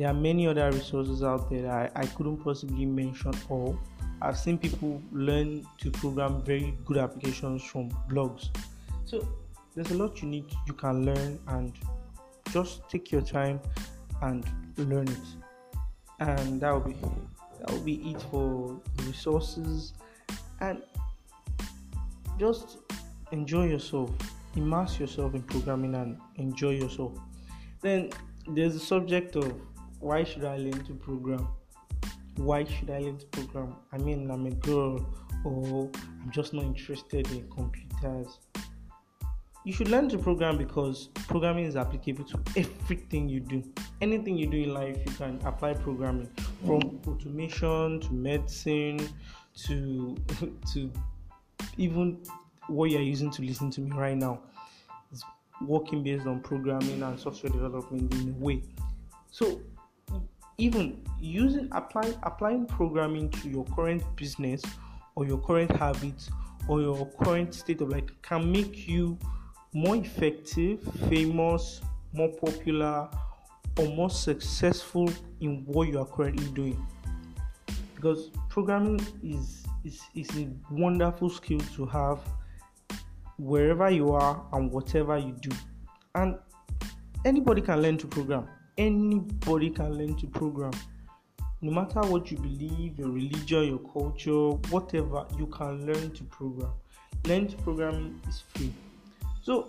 There 0.00 0.08
are 0.08 0.14
many 0.14 0.46
other 0.46 0.72
resources 0.72 1.22
out 1.22 1.50
there 1.50 1.70
I, 1.70 1.90
I 1.94 2.06
couldn't 2.06 2.38
possibly 2.38 2.86
mention 2.86 3.34
all. 3.50 3.78
I've 4.22 4.38
seen 4.38 4.56
people 4.56 5.02
learn 5.12 5.66
to 5.76 5.90
program 5.90 6.40
very 6.40 6.74
good 6.86 6.96
applications 6.96 7.62
from 7.62 7.90
blogs. 8.08 8.48
So 9.04 9.28
there's 9.74 9.90
a 9.90 9.94
lot 9.98 10.22
you 10.22 10.28
need 10.28 10.46
you 10.66 10.72
can 10.72 11.04
learn 11.04 11.38
and 11.48 11.74
just 12.50 12.88
take 12.88 13.12
your 13.12 13.20
time 13.20 13.60
and 14.22 14.42
learn 14.78 15.06
it 15.06 15.18
and 16.20 16.62
that 16.62 16.72
will 16.72 16.80
be 16.80 16.96
that 17.58 17.70
will 17.70 17.80
be 17.80 17.96
it 18.10 18.22
for 18.30 18.80
the 18.96 19.02
resources 19.04 19.92
and 20.60 20.82
just 22.38 22.78
enjoy 23.32 23.66
yourself 23.66 24.10
immerse 24.56 24.98
yourself 24.98 25.34
in 25.34 25.42
programming 25.42 25.94
and 25.94 26.18
enjoy 26.36 26.70
yourself 26.70 27.12
then 27.82 28.10
there's 28.48 28.72
the 28.72 28.80
subject 28.80 29.36
of 29.36 29.54
why 30.00 30.24
should 30.24 30.44
i 30.44 30.56
learn 30.56 30.84
to 30.84 30.94
program 30.94 31.48
why 32.36 32.64
should 32.64 32.90
i 32.90 32.98
learn 32.98 33.18
to 33.18 33.26
program 33.26 33.76
i 33.92 33.98
mean 33.98 34.30
i'm 34.30 34.46
a 34.46 34.50
girl 34.50 35.06
or 35.44 35.90
i'm 36.22 36.30
just 36.30 36.52
not 36.52 36.64
interested 36.64 37.30
in 37.32 37.48
computers 37.50 38.38
you 39.64 39.72
should 39.74 39.88
learn 39.88 40.08
to 40.08 40.18
program 40.18 40.56
because 40.56 41.08
programming 41.28 41.64
is 41.64 41.76
applicable 41.76 42.24
to 42.24 42.40
everything 42.56 43.28
you 43.28 43.40
do. 43.40 43.62
Anything 44.00 44.36
you 44.36 44.46
do 44.46 44.56
in 44.56 44.72
life, 44.72 44.96
you 45.04 45.12
can 45.12 45.38
apply 45.44 45.74
programming 45.74 46.30
from 46.64 47.00
automation 47.06 48.00
to 48.00 48.12
medicine 48.12 49.06
to 49.66 50.16
to 50.72 50.90
even 51.76 52.22
what 52.68 52.90
you're 52.90 53.02
using 53.02 53.30
to 53.32 53.42
listen 53.42 53.70
to 53.72 53.80
me 53.80 53.90
right 53.92 54.16
now 54.16 54.40
is 55.12 55.22
working 55.66 56.02
based 56.02 56.26
on 56.26 56.40
programming 56.40 57.02
and 57.02 57.20
software 57.20 57.52
development 57.52 58.14
in 58.14 58.30
a 58.30 58.44
way. 58.44 58.62
So 59.30 59.60
even 60.60 61.02
using 61.20 61.68
applying 61.72 62.14
applying 62.22 62.66
programming 62.66 63.30
to 63.30 63.48
your 63.48 63.64
current 63.76 64.02
business 64.14 64.62
or 65.14 65.26
your 65.26 65.38
current 65.38 65.70
habits 65.74 66.30
or 66.68 66.82
your 66.82 67.06
current 67.22 67.54
state 67.54 67.80
of 67.80 67.88
life 67.88 68.04
can 68.22 68.52
make 68.52 68.86
you 68.86 69.18
more 69.72 69.96
effective, 69.96 70.80
famous, 71.08 71.80
more 72.12 72.28
popular, 72.28 73.08
or 73.78 73.86
more 73.86 74.10
successful 74.10 75.10
in 75.40 75.64
what 75.64 75.88
you 75.88 75.98
are 75.98 76.06
currently 76.06 76.46
doing. 76.52 76.86
Because 77.94 78.30
programming 78.48 79.00
is, 79.22 79.64
is, 79.84 80.00
is 80.14 80.28
a 80.38 80.48
wonderful 80.70 81.30
skill 81.30 81.60
to 81.76 81.86
have 81.86 82.18
wherever 83.38 83.88
you 83.90 84.10
are 84.12 84.44
and 84.52 84.70
whatever 84.70 85.16
you 85.16 85.32
do. 85.40 85.50
And 86.14 86.36
anybody 87.24 87.62
can 87.62 87.80
learn 87.80 87.96
to 87.98 88.06
program. 88.06 88.46
Anybody 88.80 89.70
can 89.70 89.92
learn 89.98 90.16
to 90.16 90.26
program. 90.26 90.72
No 91.60 91.70
matter 91.72 92.00
what 92.00 92.30
you 92.30 92.38
believe, 92.38 92.98
your 92.98 93.10
religion, 93.10 93.64
your 93.64 93.78
culture, 93.92 94.56
whatever, 94.70 95.26
you 95.38 95.46
can 95.46 95.86
learn 95.86 96.12
to 96.12 96.24
program. 96.24 96.72
Learn 97.26 97.48
to 97.48 97.56
program 97.58 98.20
is 98.28 98.42
free 98.54 98.72
so, 99.42 99.68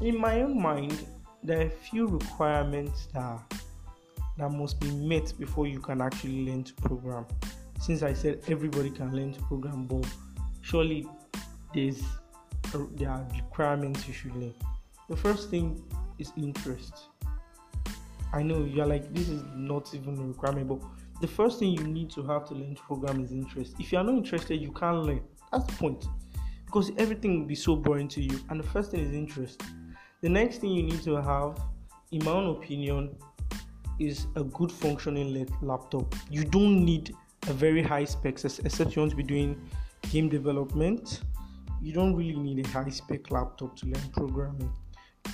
in 0.00 0.18
my 0.18 0.42
own 0.42 0.60
mind, 0.60 1.06
there 1.42 1.60
are 1.60 1.66
a 1.66 1.70
few 1.70 2.06
requirements 2.06 3.06
that 3.14 3.40
that 4.36 4.50
must 4.50 4.80
be 4.80 4.90
met 4.90 5.32
before 5.38 5.68
you 5.68 5.78
can 5.78 6.00
actually 6.00 6.44
learn 6.44 6.64
to 6.64 6.74
program. 6.74 7.24
Since 7.80 8.02
I 8.02 8.12
said 8.12 8.40
everybody 8.48 8.90
can 8.90 9.14
learn 9.14 9.32
to 9.34 9.40
program, 9.42 9.86
but 9.86 10.06
surely 10.62 11.06
there's 11.72 12.02
there 12.96 13.10
are 13.10 13.24
requirements 13.34 14.08
you 14.08 14.14
should 14.14 14.34
learn. 14.34 14.54
The 15.08 15.16
first 15.16 15.48
thing 15.48 15.80
is 16.18 16.32
interest. 16.36 16.94
I 18.34 18.42
know 18.42 18.64
you're 18.64 18.84
like 18.84 19.14
this 19.14 19.28
is 19.28 19.42
not 19.54 19.94
even 19.94 20.18
a 20.18 20.22
requirement, 20.24 20.66
but 20.68 20.80
the 21.20 21.28
first 21.28 21.60
thing 21.60 21.70
you 21.70 21.84
need 21.84 22.10
to 22.10 22.22
have 22.24 22.44
to 22.48 22.54
learn 22.54 22.74
to 22.74 22.82
program 22.82 23.22
is 23.22 23.30
interest. 23.30 23.76
If 23.78 23.92
you 23.92 23.98
are 23.98 24.04
not 24.04 24.16
interested, 24.16 24.60
you 24.60 24.72
can't 24.72 25.04
learn. 25.04 25.22
That's 25.52 25.66
the 25.66 25.72
point. 25.74 26.04
Because 26.66 26.90
everything 26.98 27.38
will 27.38 27.46
be 27.46 27.54
so 27.54 27.76
boring 27.76 28.08
to 28.08 28.20
you. 28.20 28.40
And 28.50 28.58
the 28.58 28.66
first 28.66 28.90
thing 28.90 29.00
is 29.00 29.12
interest. 29.12 29.62
The 30.20 30.28
next 30.28 30.58
thing 30.58 30.70
you 30.70 30.82
need 30.82 31.00
to 31.02 31.14
have, 31.22 31.60
in 32.10 32.24
my 32.24 32.32
own 32.32 32.56
opinion, 32.56 33.16
is 34.00 34.26
a 34.34 34.42
good 34.42 34.72
functioning 34.72 35.46
laptop. 35.62 36.12
You 36.28 36.44
don't 36.44 36.84
need 36.84 37.14
a 37.46 37.52
very 37.52 37.82
high 37.82 38.04
specs 38.04 38.44
except 38.44 38.96
you 38.96 39.02
want 39.02 39.12
to 39.12 39.16
be 39.16 39.22
doing 39.22 39.70
game 40.10 40.28
development. 40.28 41.20
You 41.80 41.92
don't 41.92 42.16
really 42.16 42.36
need 42.36 42.66
a 42.66 42.68
high 42.70 42.90
spec 42.90 43.30
laptop 43.30 43.76
to 43.76 43.86
learn 43.86 44.10
programming. 44.12 44.72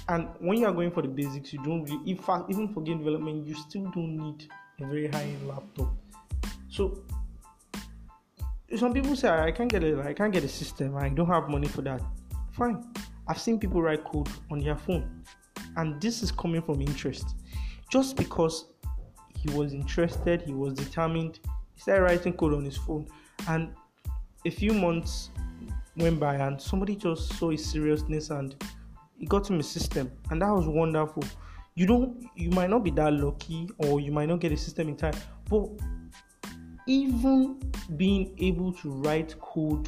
And 0.09 0.29
when 0.39 0.59
you 0.59 0.67
are 0.67 0.73
going 0.73 0.91
for 0.91 1.03
the 1.03 1.09
basics, 1.09 1.53
you 1.53 1.63
don't 1.63 1.85
really, 1.85 2.11
in 2.11 2.17
fact, 2.17 2.51
even 2.51 2.69
for 2.73 2.83
game 2.83 2.99
development, 2.99 3.47
you 3.47 3.55
still 3.55 3.85
don't 3.91 4.17
need 4.17 4.49
a 4.81 4.87
very 4.87 5.09
high 5.09 5.23
end 5.23 5.47
laptop. 5.47 5.95
So 6.69 7.05
some 8.77 8.93
people 8.93 9.17
say 9.17 9.29
ah, 9.29 9.45
I 9.45 9.51
can't 9.53 9.71
get 9.71 9.83
a 9.83 10.01
I 10.03 10.13
can't 10.13 10.33
get 10.33 10.45
a 10.45 10.49
system. 10.49 10.97
I 10.97 11.09
don't 11.09 11.27
have 11.27 11.49
money 11.49 11.67
for 11.67 11.83
that. 11.83 12.01
Fine. 12.53 12.85
I've 13.27 13.39
seen 13.39 13.59
people 13.59 13.83
write 13.83 14.05
code 14.05 14.29
on 14.51 14.61
their 14.61 14.77
phone, 14.77 15.25
and 15.77 16.01
this 16.01 16.23
is 16.23 16.33
coming 16.33 16.63
from 16.63 16.81
interest. 16.81 17.37
Just 17.91 18.17
because 18.17 18.67
he 19.37 19.51
was 19.51 19.73
interested, 19.73 20.43
he 20.43 20.53
was 20.53 20.75
determined. 20.75 21.41
He 21.75 21.81
started 21.81 22.03
writing 22.03 22.33
code 22.33 22.55
on 22.55 22.65
his 22.65 22.77
phone, 22.77 23.07
and 23.49 23.75
a 24.45 24.51
few 24.51 24.73
months 24.73 25.31
went 25.97 26.21
by, 26.21 26.37
and 26.37 26.61
somebody 26.61 26.97
just 26.97 27.33
saw 27.35 27.51
his 27.51 27.65
seriousness 27.65 28.31
and 28.31 28.55
he 29.21 29.27
got 29.27 29.49
him 29.49 29.61
a 29.61 29.63
system, 29.63 30.11
and 30.31 30.41
that 30.43 30.51
was 30.51 30.67
wonderful. 30.67 31.23
You 31.75 31.87
don't, 31.87 32.27
you 32.35 32.51
might 32.51 32.71
not 32.71 32.83
be 32.83 32.91
that 32.93 33.13
lucky, 33.13 33.69
or 33.79 34.01
you 34.01 34.11
might 34.11 34.27
not 34.27 34.41
get 34.41 34.51
a 34.51 34.57
system 34.57 34.89
in 34.89 34.97
time, 34.97 35.15
but 35.49 35.69
even 36.87 37.61
being 37.97 38.35
able 38.39 38.73
to 38.73 38.91
write 38.91 39.39
code 39.41 39.87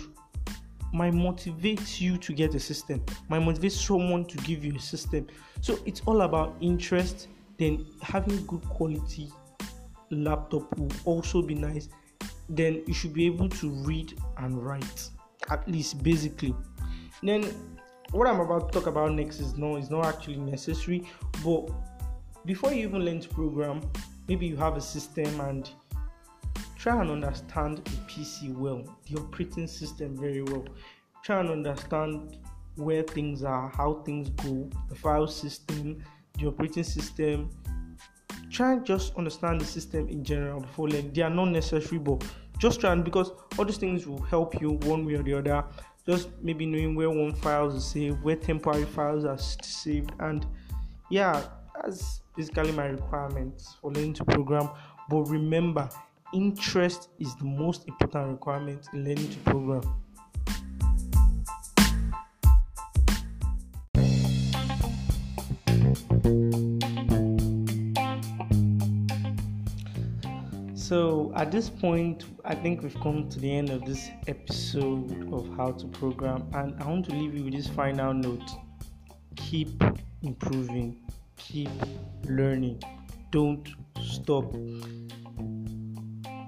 might 0.93 1.15
motivate 1.15 2.01
you 2.01 2.19
to 2.19 2.35
get 2.35 2.55
a 2.55 2.61
system, 2.61 3.03
might 3.31 3.39
motivate 3.39 3.73
someone 3.73 4.27
to 4.27 4.37
give 4.39 4.65
you 4.65 4.77
a 4.77 4.79
system. 4.79 5.27
So 5.63 5.79
it's 5.87 6.03
all 6.05 6.21
about 6.21 6.55
interest. 6.61 7.29
Then 7.59 7.87
having 8.03 8.45
good 8.47 8.63
quality 8.69 9.31
laptop 10.11 10.79
will 10.79 10.93
also 11.07 11.41
be 11.41 11.55
nice. 11.55 11.89
Then 12.51 12.83
you 12.87 12.93
should 12.93 13.15
be 13.15 13.25
able 13.27 13.49
to 13.49 13.71
read 13.71 14.19
and 14.37 14.63
write, 14.63 15.09
at 15.49 15.67
least 15.67 16.03
basically. 16.03 16.55
Then 17.23 17.45
what 18.13 18.29
I'm 18.29 18.41
about 18.41 18.71
to 18.71 18.79
talk 18.79 18.87
about 18.87 19.13
next 19.13 19.41
is 19.41 19.57
no, 19.57 19.77
it's 19.77 19.91
not 19.91 20.05
actually 20.05 20.37
necessary, 20.37 21.09
but 21.43 21.71
before 22.45 22.73
you 22.73 22.87
even 22.87 23.05
learn 23.05 23.21
to 23.21 23.29
program, 23.29 23.81
maybe 24.29 24.47
you 24.47 24.57
have 24.57 24.77
a 24.77 24.81
system 24.81 25.41
and 25.41 25.71
try 26.77 27.01
and 27.01 27.11
understand 27.11 27.79
the 27.79 27.91
PC 28.13 28.55
well, 28.55 28.85
the 29.09 29.19
operating 29.19 29.67
system 29.67 30.17
very 30.17 30.43
well. 30.43 30.65
Try 31.25 31.41
and 31.41 31.51
understand 31.51 32.39
where 32.77 33.03
things 33.03 33.43
are, 33.45 33.71
how 33.75 34.03
things 34.05 34.29
go, 34.31 34.69
the 34.89 34.95
file 34.95 35.27
system, 35.27 36.03
the 36.39 36.49
operating 36.49 36.85
system. 36.85 37.49
Try 38.51 38.73
and 38.73 38.85
just 38.85 39.15
understand 39.17 39.61
the 39.61 39.65
system 39.65 40.09
in 40.09 40.23
general 40.23 40.61
before 40.61 40.89
learning. 40.89 41.13
They 41.15 41.23
are 41.23 41.31
not 41.31 41.47
necessary, 41.47 41.99
but 41.99 42.25
just 42.59 42.81
try 42.81 42.93
and 42.93 43.05
because 43.05 43.33
all 43.59 43.65
these 43.65 43.79
things 43.79 44.07
will 44.07 44.21
help 44.23 44.61
you 44.61 44.73
one 44.83 45.07
way 45.07 45.15
or 45.15 45.23
the 45.23 45.35
other. 45.35 45.65
Just 46.05 46.31
maybe 46.43 46.67
knowing 46.67 46.97
where 46.97 47.09
one 47.11 47.33
file 47.33 47.71
is 47.71 47.85
saved, 47.85 48.23
where 48.25 48.35
temporary 48.35 48.85
files 48.85 49.25
are 49.25 49.39
saved, 49.39 50.11
and 50.19 50.45
yeah, 51.11 51.45
that's 51.81 52.23
basically 52.37 52.73
my 52.73 52.87
requirements 52.87 53.77
for 53.81 53.93
learning 53.93 54.15
to 54.15 54.25
program. 54.25 54.69
But 55.09 55.23
remember, 55.29 55.89
interest 56.35 57.11
is 57.21 57.37
the 57.37 57.45
most 57.45 57.87
important 57.87 58.33
requirement 58.33 58.89
in 58.93 59.05
learning 59.05 59.31
to 59.31 59.39
program. 59.39 59.83
So, 70.93 71.33
at 71.37 71.51
this 71.51 71.71
point, 71.71 72.27
I 72.45 72.55
think 72.55 72.83
we've 72.83 73.01
come 73.01 73.27
to 73.31 73.41
the 73.41 73.51
end 73.51 73.71
of 73.71 73.87
this 73.87 74.11
episode 74.27 75.33
of 75.33 75.49
How 75.57 75.71
to 75.71 75.87
Program, 75.87 76.47
and 76.53 76.79
I 76.83 76.87
want 76.87 77.07
to 77.07 77.13
leave 77.13 77.35
you 77.35 77.45
with 77.45 77.55
this 77.55 77.67
final 77.67 78.13
note. 78.13 78.51
Keep 79.37 79.83
improving, 80.21 81.01
keep 81.39 81.71
learning, 82.29 82.83
don't 83.31 83.67
stop. 84.03 84.53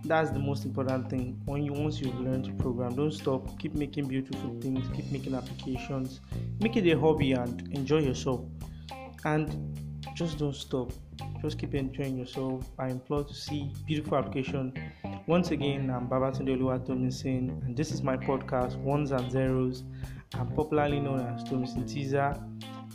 That's 0.05 0.31
the 0.31 0.41
most 0.41 0.67
important 0.67 1.09
thing. 1.09 1.41
When 1.47 1.63
you 1.63 1.73
once 1.73 1.99
you've 1.99 2.21
learned 2.21 2.45
to 2.45 2.53
program 2.63 2.97
don't 2.97 3.13
stop. 3.13 3.59
Keep 3.59 3.77
making 3.77 4.09
beautiful 4.09 4.61
things. 4.61 4.87
Keep 4.95 5.11
making 5.11 5.35
applications. 5.35 6.21
Make 6.61 6.77
it 6.77 6.87
a 6.93 7.01
hobby 7.01 7.33
and 7.33 7.67
enjoy 7.75 8.01
yourself. 8.01 8.43
And 9.25 9.75
just 10.15 10.37
don't 10.37 10.55
stop 10.55 10.93
just 11.45 11.59
keep 11.59 11.75
enjoying 11.75 12.17
yourself 12.17 12.71
i 12.79 12.89
implore 12.89 13.23
to 13.23 13.35
see 13.35 13.71
beautiful 13.87 14.17
application 14.17 14.73
once 15.27 15.51
again 15.51 15.91
i'm 15.91 16.09
babatunde 16.09 16.53
oluwatomisin 16.53 17.51
and 17.65 17.77
this 17.77 17.93
is 17.93 18.03
my 18.03 18.17
podcast 18.17 18.77
ones 18.77 19.13
and 19.13 19.31
zeros 19.31 19.85
i'm 20.41 20.49
popularly 20.57 21.01
known 21.01 21.21
as 21.21 21.45
tomisin 21.45 21.85
teaser 21.85 22.35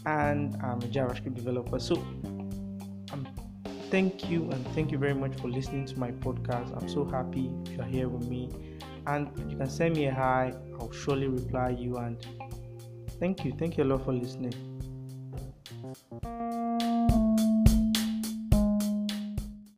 and 0.05 0.55
i'm 0.63 0.79
a 0.81 0.87
javascript 0.87 1.35
developer 1.35 1.79
so 1.79 1.95
um, 3.13 3.27
thank 3.89 4.29
you 4.29 4.49
and 4.51 4.67
thank 4.69 4.91
you 4.91 4.97
very 4.97 5.13
much 5.13 5.35
for 5.35 5.47
listening 5.47 5.85
to 5.85 5.97
my 5.99 6.11
podcast. 6.11 6.79
I'm 6.79 6.87
so 6.87 7.05
happy 7.05 7.51
you're 7.71 7.85
here 7.85 8.07
with 8.07 8.27
me. 8.29 8.49
And 9.07 9.29
you 9.49 9.57
can 9.57 9.69
send 9.69 9.95
me 9.95 10.05
a 10.05 10.13
hi, 10.13 10.53
I'll 10.79 10.91
surely 10.91 11.27
reply 11.27 11.69
you. 11.69 11.97
And 11.97 12.23
thank 13.19 13.43
you. 13.43 13.53
Thank 13.57 13.77
you 13.77 13.83
a 13.83 13.85
lot 13.85 14.05
for 14.05 14.13
listening. 14.13 14.53